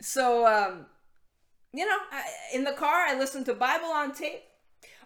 [0.00, 0.86] So um,
[1.72, 1.98] you know,
[2.54, 4.42] in the car, I listen to Bible on tape,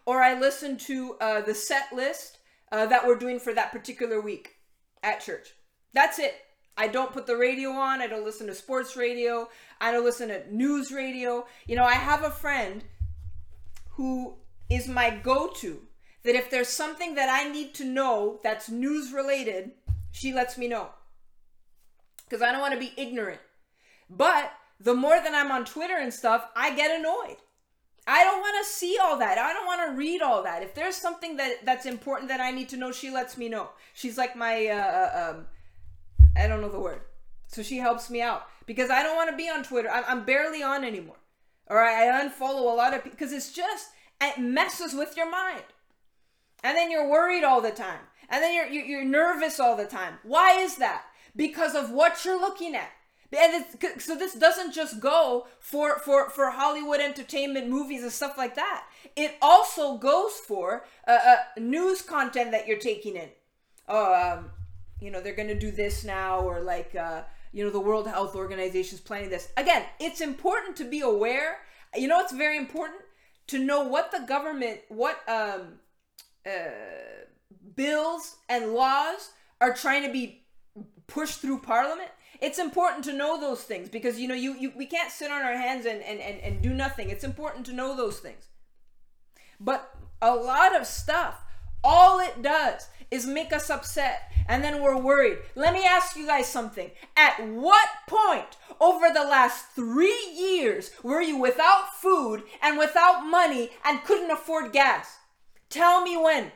[0.06, 2.38] or I listen to uh, the set list
[2.72, 4.56] uh, that we're doing for that particular week
[5.02, 5.48] at church.
[5.92, 6.34] That's it.
[6.76, 8.00] I don't put the radio on.
[8.00, 9.48] I don't listen to sports radio.
[9.80, 11.46] I don't listen to news radio.
[11.66, 12.84] You know, I have a friend
[13.90, 14.34] who
[14.68, 15.82] is my go to.
[16.22, 19.72] That if there's something that I need to know that's news related,
[20.12, 20.90] she lets me know.
[22.24, 23.40] Because I don't want to be ignorant.
[24.08, 27.36] But the more that I'm on Twitter and stuff, I get annoyed.
[28.06, 29.38] I don't want to see all that.
[29.38, 30.62] I don't want to read all that.
[30.62, 33.70] If there's something that that's important that I need to know, she lets me know.
[33.94, 35.46] She's like my uh, uh um
[36.36, 37.02] I don't know the word.
[37.48, 39.90] So she helps me out because I don't want to be on Twitter.
[39.90, 41.16] I'm, I'm barely on anymore.
[41.68, 43.88] All right, I, unfollow a lot of because it's just
[44.20, 45.64] it messes with your mind.
[46.62, 48.00] And then you're worried all the time.
[48.28, 50.14] And then you're you're nervous all the time.
[50.22, 51.04] Why is that?
[51.34, 52.90] Because of what you're looking at.
[53.36, 53.64] And
[53.98, 58.84] so this doesn't just go for for for Hollywood entertainment movies and stuff like that.
[59.16, 63.28] It also goes for uh, uh, news content that you're taking in.
[63.88, 64.50] Um,
[65.00, 68.34] you know they're gonna do this now, or like uh, you know the World Health
[68.34, 69.48] Organization is planning this.
[69.56, 71.58] Again, it's important to be aware.
[71.96, 73.00] You know, it's very important
[73.48, 75.80] to know what the government, what um,
[76.46, 76.70] uh,
[77.74, 80.44] bills and laws are trying to be
[81.06, 82.10] pushed through Parliament
[82.40, 85.42] it's important to know those things because you know you, you we can't sit on
[85.42, 88.48] our hands and, and, and, and do nothing it's important to know those things
[89.58, 91.44] but a lot of stuff
[91.82, 96.26] all it does is make us upset and then we're worried let me ask you
[96.26, 102.78] guys something at what point over the last three years were you without food and
[102.78, 105.18] without money and couldn't afford gas
[105.68, 106.52] tell me when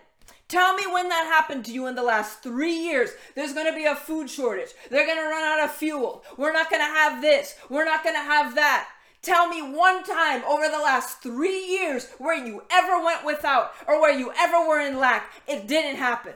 [0.47, 3.11] Tell me when that happened to you in the last three years.
[3.35, 4.69] There's going to be a food shortage.
[4.91, 6.23] They're going to run out of fuel.
[6.37, 7.57] We're not going to have this.
[7.71, 8.89] We're not going to have that.
[9.25, 14.01] Tell me one time over the last three years where you ever went without or
[14.01, 15.33] where you ever were in lack.
[15.49, 16.35] It didn't happen.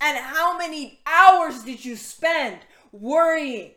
[0.00, 2.58] And how many hours did you spend
[2.92, 3.72] worrying,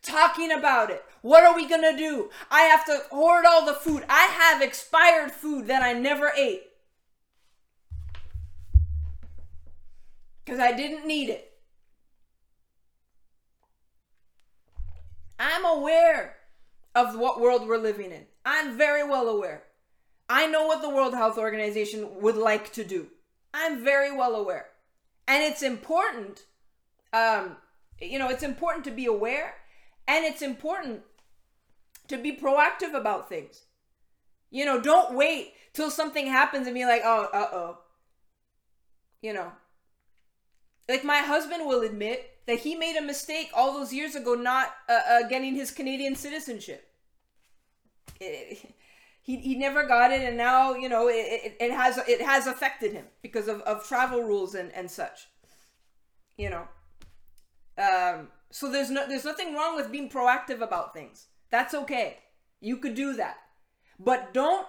[0.00, 1.04] talking about it?
[1.22, 2.30] What are we gonna do?
[2.50, 4.04] I have to hoard all the food.
[4.08, 6.62] I have expired food that I never ate.
[10.46, 11.52] because I didn't need it.
[15.38, 16.36] I'm aware
[16.96, 18.24] of what world we're living in.
[18.44, 19.64] I'm very well aware.
[20.30, 23.08] I know what the World Health Organization would like to do.
[23.52, 24.68] I'm very well aware.
[25.28, 26.46] And it's important,
[27.12, 27.56] um,
[28.00, 29.54] you know, it's important to be aware
[30.08, 31.02] and it's important
[32.08, 33.64] to be proactive about things.
[34.50, 37.78] You know, don't wait till something happens and be like, oh, uh oh.
[39.20, 39.52] You know,
[40.88, 44.72] like my husband will admit that he made a mistake all those years ago not
[44.88, 46.88] uh, uh, getting his Canadian citizenship.
[48.20, 48.74] It,
[49.22, 52.92] he, he never got it and now you know it, it, has it has affected
[52.92, 55.26] him because of, of travel rules and, and such
[56.36, 56.68] you know.
[57.78, 61.26] Um, so there's no there's nothing wrong with being proactive about things.
[61.50, 62.18] That's okay.
[62.60, 63.36] You could do that.
[63.98, 64.66] But don't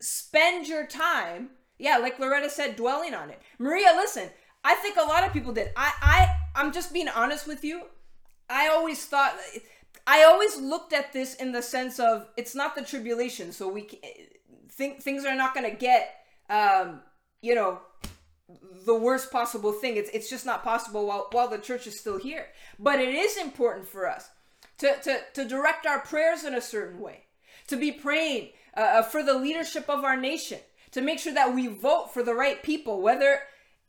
[0.00, 3.40] spend your time yeah like loretta said dwelling on it.
[3.58, 4.30] Maria listen
[4.64, 5.70] I think a lot of people did.
[5.76, 7.82] I I I'm just being honest with you.
[8.48, 9.34] I always thought
[10.06, 13.88] I always looked at this in the sense of it's not the tribulation, so we
[14.70, 16.14] think things are not going to get
[16.48, 17.00] um,
[17.42, 17.80] you know
[18.84, 19.96] the worst possible thing.
[19.96, 22.46] It's it's just not possible while while the church is still here.
[22.78, 24.28] But it is important for us
[24.78, 27.24] to to to direct our prayers in a certain way,
[27.68, 30.58] to be praying uh, uh for the leadership of our nation,
[30.90, 33.40] to make sure that we vote for the right people, whether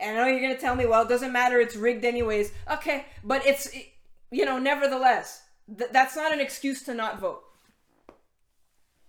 [0.01, 2.51] and I know you're gonna tell me, well, it doesn't matter, it's rigged anyways.
[2.69, 3.73] Okay, but it's,
[4.31, 5.43] you know, nevertheless,
[5.77, 7.43] th- that's not an excuse to not vote.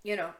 [0.03, 0.31] You know.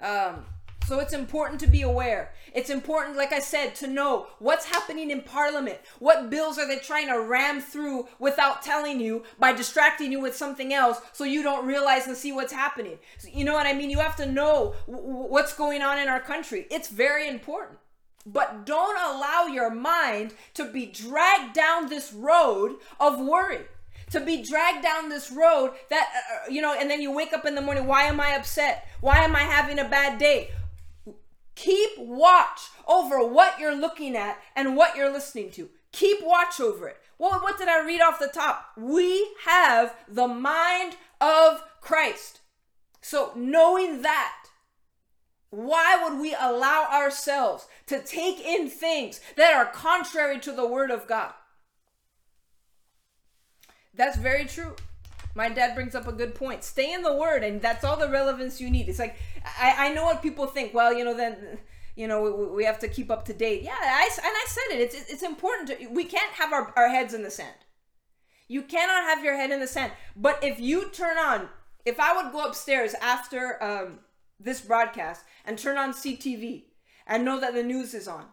[0.00, 0.44] Um,
[0.86, 2.32] so it's important to be aware.
[2.52, 5.78] It's important, like I said, to know what's happening in Parliament.
[5.98, 10.36] What bills are they trying to ram through without telling you by distracting you with
[10.36, 12.98] something else so you don't realize and see what's happening?
[13.32, 13.88] You know what I mean?
[13.88, 16.66] You have to know w- what's going on in our country.
[16.70, 17.78] It's very important.
[18.26, 23.66] But don't allow your mind to be dragged down this road of worry.
[24.10, 27.32] To be dragged down this road that, uh, uh, you know, and then you wake
[27.32, 28.86] up in the morning, why am I upset?
[29.00, 30.50] Why am I having a bad day?
[31.54, 35.68] Keep watch over what you're looking at and what you're listening to.
[35.92, 36.96] Keep watch over it.
[37.18, 38.72] Well, what did I read off the top?
[38.76, 42.40] We have the mind of Christ.
[43.00, 44.43] So, knowing that,
[45.54, 50.90] Why would we allow ourselves to take in things that are contrary to the word
[50.90, 51.32] of God?
[53.94, 54.74] That's very true.
[55.36, 56.64] My dad brings up a good point.
[56.64, 58.88] Stay in the word, and that's all the relevance you need.
[58.88, 59.16] It's like,
[59.58, 60.74] I, I know what people think.
[60.74, 61.58] Well, you know, then,
[61.94, 63.62] you know, we, we have to keep up to date.
[63.62, 64.80] Yeah, I, and I said it.
[64.80, 67.54] It's, it's important to, we can't have our, our heads in the sand.
[68.48, 69.92] You cannot have your head in the sand.
[70.16, 71.48] But if you turn on,
[71.84, 74.00] if I would go upstairs after um,
[74.44, 76.64] this broadcast and turn on CTV
[77.06, 78.26] and know that the news is on,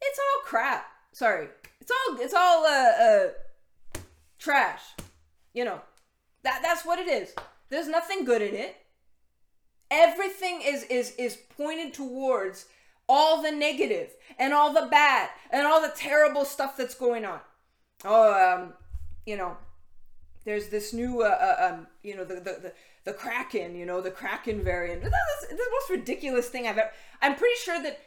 [0.00, 0.86] it's all crap.
[1.12, 1.48] Sorry,
[1.80, 3.28] it's all it's all uh, uh
[4.38, 4.82] trash.
[5.54, 5.80] You know,
[6.42, 7.34] that that's what it is.
[7.70, 8.76] There's nothing good in it.
[9.90, 12.66] Everything is is is pointed towards
[13.08, 17.40] all the negative and all the bad and all the terrible stuff that's going on.
[18.04, 18.74] Oh, um,
[19.24, 19.56] you know,
[20.44, 22.72] there's this new, uh, uh, um, you know, the, the, the,
[23.06, 25.00] the Kraken, you know, the Kraken variant.
[25.00, 26.90] That's the most ridiculous thing I've ever.
[27.22, 28.00] I'm pretty sure that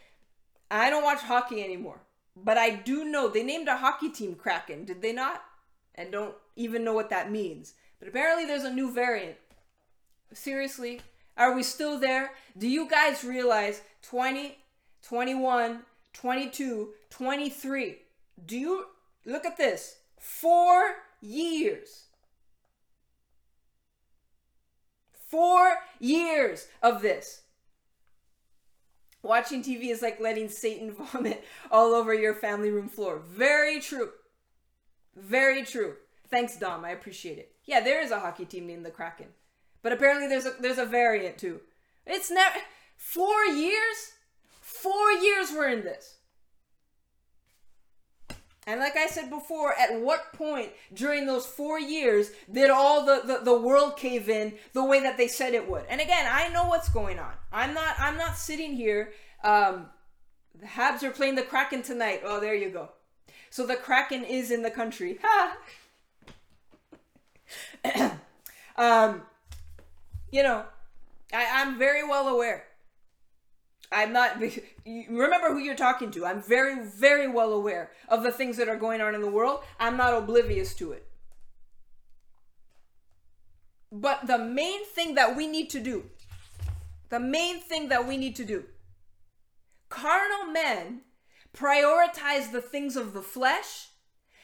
[0.69, 2.01] I don't watch hockey anymore,
[2.35, 5.41] but I do know they named a hockey team Kraken, did they not?
[5.95, 7.73] And don't even know what that means.
[7.97, 9.37] But apparently there's a new variant.
[10.33, 10.99] Seriously,
[11.37, 12.31] are we still there?
[12.57, 14.57] Do you guys realize 20,
[15.01, 15.79] 21,
[16.11, 17.97] 22, 23?
[18.45, 18.85] Do you
[19.25, 19.95] look at this?
[20.19, 22.08] Four years.
[25.29, 27.43] Four years of this.
[29.21, 33.19] Watching TV is like letting Satan vomit all over your family room floor.
[33.19, 34.09] Very true.
[35.15, 35.95] Very true.
[36.29, 36.85] Thanks, Dom.
[36.85, 37.53] I appreciate it.
[37.65, 39.27] Yeah, there is a hockey team named the Kraken,
[39.83, 41.59] but apparently there's a there's a variant too.
[42.05, 42.59] It's never
[42.97, 44.13] four years.
[44.61, 46.18] Four years we're in this.
[48.67, 53.21] And like I said before, at what point during those four years did all the,
[53.25, 55.85] the, the, world cave in the way that they said it would?
[55.89, 57.31] And again, I know what's going on.
[57.51, 59.13] I'm not I'm not sitting here.
[59.43, 59.87] Um,
[60.59, 62.21] the Habs are playing the Kraken tonight.
[62.23, 62.89] Oh, there you go.
[63.49, 65.17] So the Kraken is in the country.
[65.23, 65.57] Ha!
[68.77, 69.23] um,
[70.31, 70.65] you know,
[71.33, 72.65] I, I'm very well aware
[73.91, 74.39] I'm not.
[74.85, 76.25] Remember who you're talking to.
[76.25, 79.61] I'm very, very well aware of the things that are going on in the world.
[79.79, 81.05] I'm not oblivious to it.
[83.91, 86.05] But the main thing that we need to do,
[87.09, 88.65] the main thing that we need to do,
[89.89, 91.01] carnal men
[91.57, 93.87] prioritize the things of the flesh,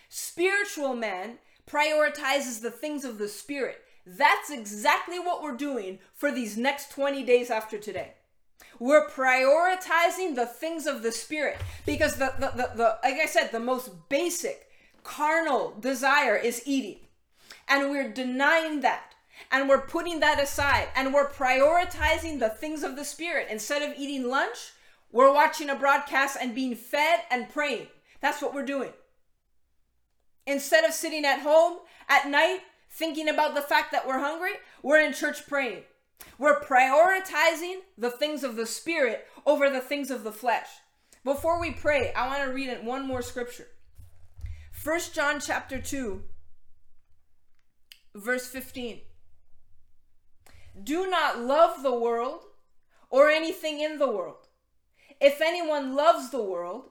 [0.09, 1.37] spiritual men
[1.67, 3.81] prioritizes the things of the spirit.
[4.05, 8.13] That's exactly what we're doing for these next 20 days after today.
[8.79, 13.51] We're prioritizing the things of the spirit because the, the, the, the like I said,
[13.51, 14.67] the most basic
[15.03, 16.99] carnal desire is eating.
[17.67, 19.13] And we're denying that.
[19.51, 20.87] And we're putting that aside.
[20.95, 23.47] And we're prioritizing the things of the spirit.
[23.49, 24.73] Instead of eating lunch,
[25.11, 27.87] we're watching a broadcast and being fed and praying.
[28.21, 28.91] That's what we're doing.
[30.45, 32.59] Instead of sitting at home at night
[32.89, 35.83] thinking about the fact that we're hungry, we're in church praying.
[36.37, 40.67] We're prioritizing the things of the spirit over the things of the flesh.
[41.23, 43.67] Before we pray, I want to read one more scripture.
[44.71, 46.23] First John chapter 2
[48.15, 49.01] verse 15.
[50.81, 52.41] Do not love the world
[53.09, 54.47] or anything in the world.
[55.21, 56.89] If anyone loves the world,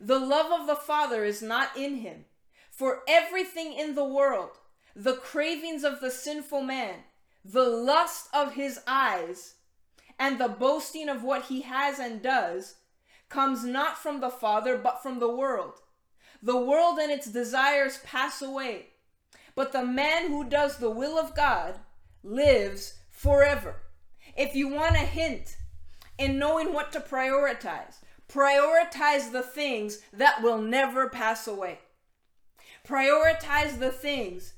[0.00, 2.26] the love of the Father is not in him.
[2.70, 4.50] For everything in the world,
[4.94, 7.04] the cravings of the sinful man,
[7.52, 9.54] the lust of his eyes
[10.18, 12.76] and the boasting of what he has and does
[13.28, 15.80] comes not from the Father, but from the world.
[16.42, 18.86] The world and its desires pass away,
[19.54, 21.78] but the man who does the will of God
[22.24, 23.76] lives forever.
[24.36, 25.56] If you want a hint
[26.18, 27.96] in knowing what to prioritize,
[28.28, 31.78] prioritize the things that will never pass away.
[32.86, 34.54] Prioritize the things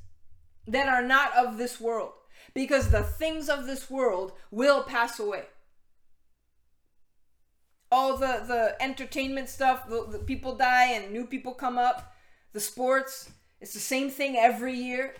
[0.66, 2.12] that are not of this world
[2.59, 5.45] because the things of this world will pass away.
[7.93, 12.13] All the, the entertainment stuff, the, the people die and new people come up,
[12.53, 13.31] the sports,
[13.61, 15.15] it's the same thing every year.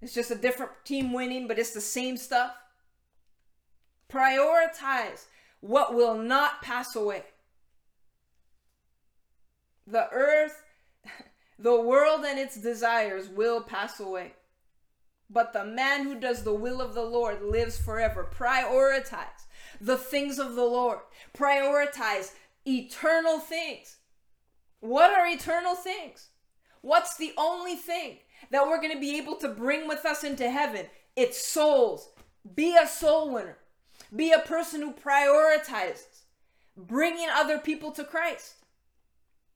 [0.00, 2.52] It's just a different team winning, but it's the same stuff.
[4.08, 5.24] Prioritize
[5.62, 7.24] what will not pass away.
[9.84, 10.62] The earth,
[11.58, 14.34] the world, and its desires will pass away.
[15.34, 18.30] But the man who does the will of the Lord lives forever.
[18.32, 19.44] Prioritize
[19.80, 21.00] the things of the Lord,
[21.36, 22.30] prioritize
[22.66, 23.96] eternal things.
[24.80, 26.28] What are eternal things?
[26.80, 28.18] What's the only thing
[28.50, 30.86] that we're going to be able to bring with us into heaven?
[31.16, 32.10] It's souls.
[32.54, 33.58] Be a soul winner.
[34.14, 36.22] Be a person who prioritizes
[36.76, 38.56] bringing other people to Christ.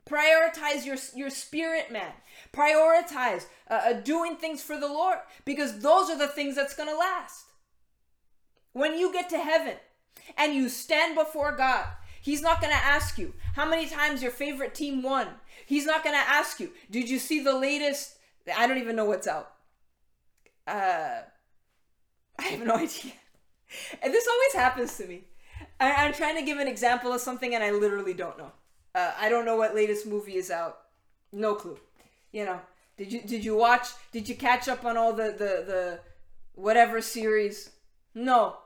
[0.08, 2.12] Prioritize your, your spirit, man.
[2.52, 6.88] Prioritize uh, uh, doing things for the Lord because those are the things that's going
[6.88, 7.46] to last.
[8.72, 9.76] When you get to heaven
[10.36, 11.86] and you stand before God,
[12.20, 15.28] He's not going to ask you how many times your favorite team won.
[15.64, 18.16] He's not going to ask you, did you see the latest?
[18.56, 19.52] I don't even know what's out.
[20.66, 21.20] Uh,
[22.38, 23.12] I have no idea.
[24.02, 25.24] And this always happens to me.
[25.80, 28.52] I, am trying to give an example of something and I literally don't know.
[28.94, 30.78] Uh, I don't know what latest movie is out.
[31.32, 31.78] No clue.
[32.32, 32.60] You know,
[32.96, 33.88] did you did you watch?
[34.12, 36.00] Did you catch up on all the the the
[36.54, 37.70] whatever series?
[38.14, 38.56] No.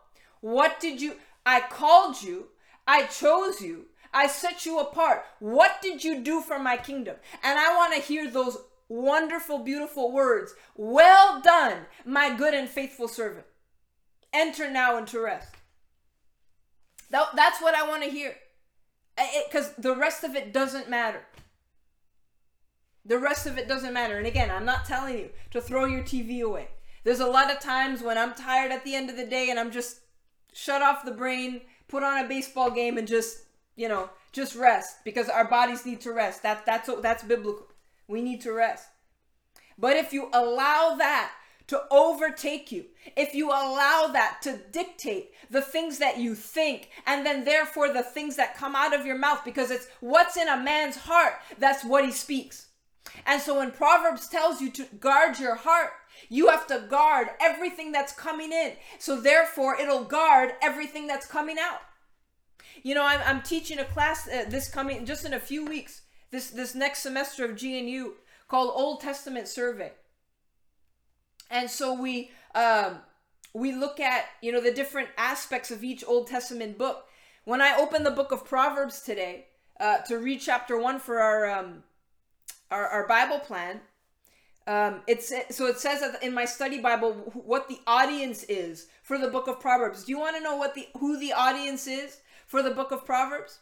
[0.40, 1.14] What did you?
[1.46, 2.48] I called you.
[2.86, 3.86] I chose you.
[4.12, 5.24] I set you apart.
[5.38, 7.16] What did you do for my kingdom?
[7.42, 8.58] And I want to hear those
[8.88, 10.54] wonderful, beautiful words.
[10.76, 13.46] Well done, my good and faithful servant.
[14.32, 15.54] Enter now into rest.
[17.10, 18.34] That, that's what I want to hear.
[19.46, 21.20] Because the rest of it doesn't matter.
[23.04, 24.16] The rest of it doesn't matter.
[24.16, 26.68] And again, I'm not telling you to throw your TV away.
[27.04, 29.58] There's a lot of times when I'm tired at the end of the day and
[29.58, 30.00] I'm just
[30.52, 33.38] shut off the brain, put on a baseball game, and just,
[33.74, 36.42] you know, just rest because our bodies need to rest.
[36.42, 37.66] That, that's, that's biblical.
[38.06, 38.86] We need to rest.
[39.76, 41.32] But if you allow that
[41.68, 42.84] to overtake you,
[43.16, 48.02] if you allow that to dictate the things that you think, and then therefore the
[48.02, 51.84] things that come out of your mouth, because it's what's in a man's heart, that's
[51.84, 52.68] what he speaks.
[53.26, 55.90] And so when Proverbs tells you to guard your heart,
[56.28, 58.72] you have to guard everything that's coming in.
[58.98, 61.80] So therefore, it'll guard everything that's coming out.
[62.82, 66.02] You know, I'm, I'm teaching a class uh, this coming just in a few weeks,
[66.30, 68.14] this this next semester of GNU
[68.48, 69.92] called Old Testament Survey
[71.52, 72.98] and so we um,
[73.54, 77.04] we look at you know the different aspects of each Old Testament book.
[77.44, 79.46] When I open the book of Proverbs today
[79.78, 81.84] uh, to read chapter one for our um,
[82.72, 83.80] our, our Bible plan,
[84.66, 89.18] um, it's so it says that in my study Bible what the audience is for
[89.18, 90.04] the book of Proverbs.
[90.04, 93.04] Do you want to know what the who the audience is for the book of
[93.04, 93.58] Proverbs?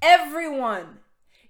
[0.00, 0.98] Everyone,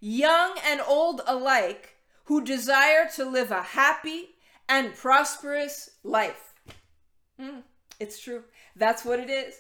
[0.01, 4.31] young and old alike, who desire to live a happy
[4.69, 6.55] and prosperous life.
[7.41, 7.63] Mm,
[8.01, 8.43] it's true.
[8.77, 9.55] That's what it is.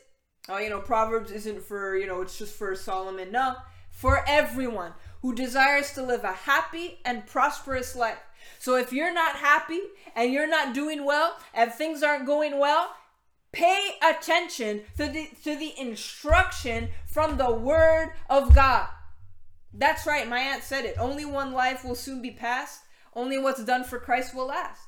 [0.49, 3.31] Oh, you know, Proverbs isn't for, you know, it's just for Solomon.
[3.31, 3.55] No,
[3.91, 4.93] for everyone
[5.23, 8.19] who desires to live a happy and prosperous life.
[8.59, 9.81] So if you're not happy
[10.15, 12.95] and you're not doing well and things aren't going well,
[13.53, 18.89] pay attention to the to the instruction from the word of God.
[19.73, 20.97] That's right, my aunt said it.
[20.99, 22.81] Only one life will soon be passed.
[23.15, 24.81] Only what's done for Christ will last.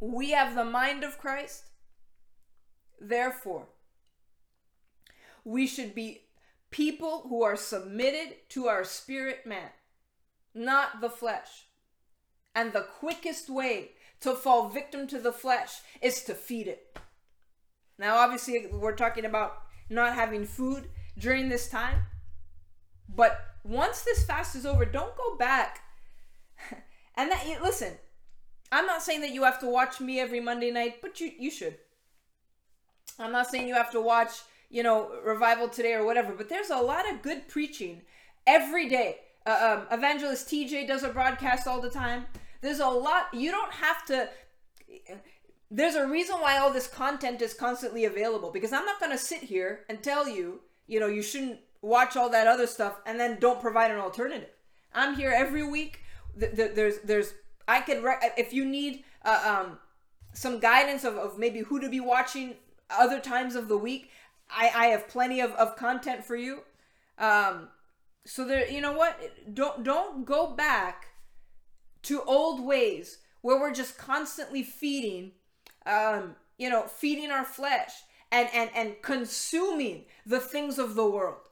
[0.00, 1.64] We have the mind of Christ.
[3.00, 3.68] Therefore,
[5.44, 6.23] we should be
[6.74, 9.70] people who are submitted to our spirit man,
[10.52, 11.66] not the flesh.
[12.52, 16.98] And the quickest way to fall victim to the flesh is to feed it.
[17.96, 19.54] Now, obviously, we're talking about
[19.88, 22.06] not having food during this time.
[23.08, 25.78] But once this fast is over, don't go back.
[27.14, 27.92] and that, listen,
[28.72, 31.52] I'm not saying that you have to watch me every Monday night, but you you
[31.52, 31.76] should.
[33.16, 34.32] I'm not saying you have to watch,
[34.74, 38.02] you know, Revival Today or whatever, but there's a lot of good preaching
[38.44, 39.18] every day.
[39.46, 42.26] Uh, um, Evangelist TJ does a broadcast all the time.
[42.60, 43.32] There's a lot.
[43.32, 44.28] You don't have to.
[45.70, 49.18] There's a reason why all this content is constantly available because I'm not going to
[49.18, 53.20] sit here and tell you, you know, you shouldn't watch all that other stuff and
[53.20, 54.50] then don't provide an alternative.
[54.92, 56.00] I'm here every week.
[56.34, 57.32] There's there's
[57.68, 59.78] I could re- if you need uh, um,
[60.32, 62.56] some guidance of, of maybe who to be watching
[62.90, 64.10] other times of the week.
[64.54, 66.60] I, I have plenty of, of content for you.
[67.18, 67.68] Um,
[68.24, 69.18] so there, you know what?
[69.54, 71.08] Don't don't go back
[72.04, 75.32] to old ways where we're just constantly feeding,
[75.86, 77.92] um, you know, feeding our flesh
[78.32, 81.48] and and and consuming the things of the world.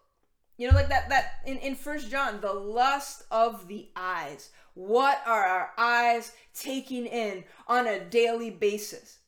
[0.57, 4.51] You know, like that that in in First John, the lust of the eyes.
[4.75, 9.19] What are our eyes taking in on a daily basis?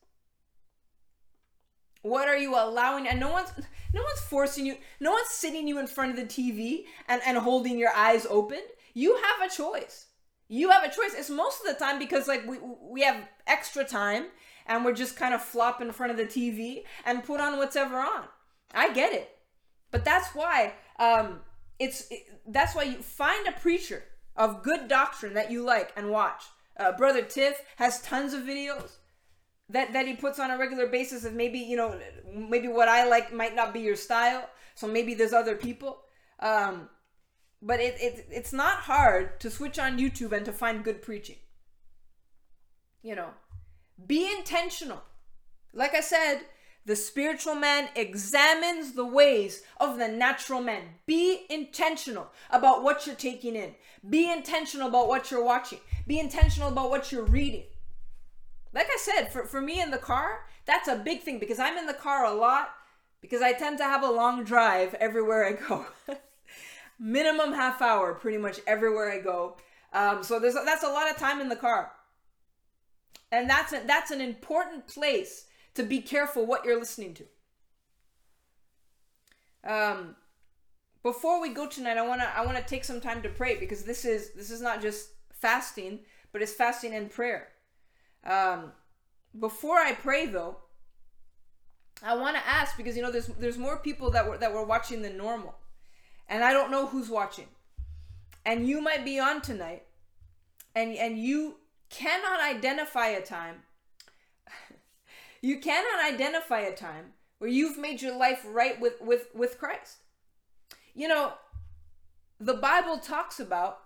[2.04, 3.08] What are you allowing?
[3.08, 3.50] And no one's
[3.94, 4.76] no one's forcing you.
[5.00, 8.60] No one's sitting you in front of the TV and, and holding your eyes open.
[8.92, 10.08] You have a choice.
[10.46, 11.14] You have a choice.
[11.16, 14.26] It's most of the time because like we we have extra time
[14.66, 17.96] and we're just kind of flop in front of the TV and put on whatever
[17.96, 18.24] on.
[18.74, 19.30] I get it.
[19.90, 21.40] But that's why um
[21.78, 24.02] it's it, that's why you find a preacher
[24.36, 26.42] of good doctrine that you like and watch.
[26.76, 28.98] Uh, Brother Tiff has tons of videos.
[29.74, 31.98] That that he puts on a regular basis of maybe you know
[32.32, 34.48] maybe what I like might not be your style.
[34.74, 35.98] So maybe there's other people.
[36.40, 36.88] Um,
[37.62, 41.36] but it, it it's not hard to switch on YouTube and to find good preaching.
[43.02, 43.30] You know,
[44.06, 45.02] be intentional.
[45.72, 46.40] Like I said,
[46.86, 50.82] the spiritual man examines the ways of the natural man.
[51.06, 53.74] Be intentional about what you're taking in.
[54.08, 55.80] Be intentional about what you're watching.
[56.06, 57.64] Be intentional about what you're reading.
[58.74, 61.78] Like I said, for, for me in the car, that's a big thing because I'm
[61.78, 62.70] in the car a lot
[63.20, 65.86] because I tend to have a long drive everywhere I go.
[66.98, 69.56] Minimum half hour, pretty much everywhere I go.
[69.92, 71.92] Um, so there's that's a lot of time in the car,
[73.30, 79.72] and that's a, that's an important place to be careful what you're listening to.
[79.72, 80.16] Um,
[81.02, 84.04] before we go tonight, I wanna I wanna take some time to pray because this
[84.04, 86.00] is this is not just fasting,
[86.32, 87.53] but it's fasting and prayer.
[88.24, 88.72] Um,
[89.38, 90.56] before I pray though,
[92.02, 94.64] I want to ask because you know there's there's more people that were that were
[94.64, 95.54] watching than normal,
[96.28, 97.48] and I don't know who's watching,
[98.44, 99.84] and you might be on tonight,
[100.74, 101.56] and and you
[101.90, 103.62] cannot identify a time
[105.42, 109.98] you cannot identify a time where you've made your life right with, with, with Christ.
[110.94, 111.34] You know,
[112.40, 113.80] the Bible talks about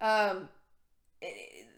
[0.00, 0.48] um,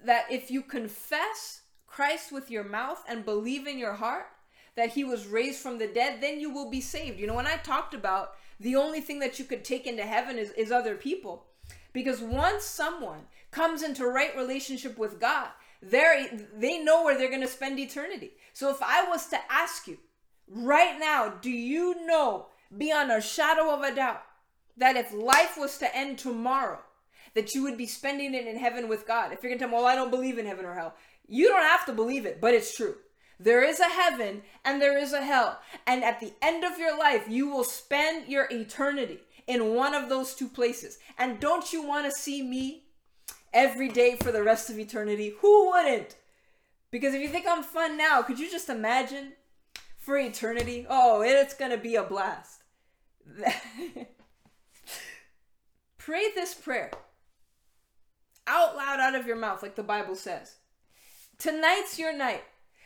[0.04, 4.26] that if you confess Christ with your mouth and believe in your heart
[4.74, 7.20] that he was raised from the dead, then you will be saved.
[7.20, 10.38] You know, when I talked about the only thing that you could take into heaven
[10.38, 11.46] is, is other people.
[11.92, 15.48] Because once someone comes into right relationship with God,
[15.82, 18.30] they're they know where they're going to spend eternity.
[18.52, 19.98] So if I was to ask you
[20.48, 24.22] right now, do you know beyond a shadow of a doubt
[24.76, 26.78] that if life was to end tomorrow,
[27.34, 29.32] that you would be spending it in heaven with God?
[29.32, 30.94] If you're to tell me, well, I don't believe in heaven or hell,
[31.26, 32.96] you don't have to believe it, but it's true.
[33.38, 35.58] There is a heaven and there is a hell.
[35.86, 40.08] And at the end of your life, you will spend your eternity in one of
[40.08, 40.98] those two places.
[41.18, 42.84] And don't you want to see me
[43.52, 45.34] every day for the rest of eternity.
[45.40, 46.16] Who wouldn't?
[46.90, 49.32] Because if you think I'm fun now, could you just imagine
[49.98, 50.86] for eternity?
[50.88, 52.62] Oh, it's going to be a blast.
[55.98, 56.90] Pray this prayer
[58.46, 60.56] out loud out of your mouth, like the Bible says.
[61.38, 62.44] Tonight's your night.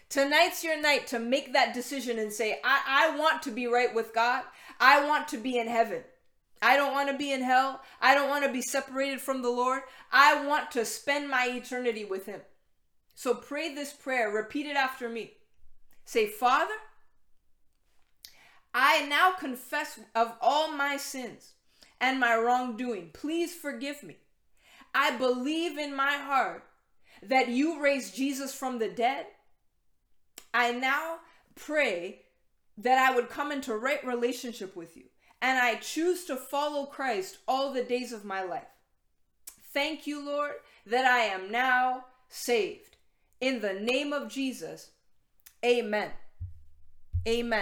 [0.09, 3.93] Tonight's your night to make that decision and say, I, I want to be right
[3.95, 4.45] with God.
[4.79, 6.03] I want to be in heaven.
[6.63, 7.81] I don't want to be in hell.
[8.01, 9.83] I don't want to be separated from the Lord.
[10.13, 12.41] I want to spend my eternity with Him.
[13.15, 14.31] So pray this prayer.
[14.31, 15.33] Repeat it after me.
[16.05, 16.75] Say, Father,
[18.73, 21.55] I now confess of all my sins
[22.01, 23.11] and my wrongdoing.
[23.13, 24.19] Please forgive me.
[24.99, 26.65] I believe in my heart
[27.23, 29.27] that you raised Jesus from the dead.
[30.55, 31.17] I now
[31.55, 32.23] pray
[32.79, 35.05] that I would come into right relationship with you
[35.43, 38.69] and I choose to follow Christ all the days of my life.
[39.75, 40.53] Thank you, Lord,
[40.87, 42.97] that I am now saved.
[43.39, 44.93] In the name of Jesus,
[45.63, 46.11] amen.
[47.29, 47.53] Amen.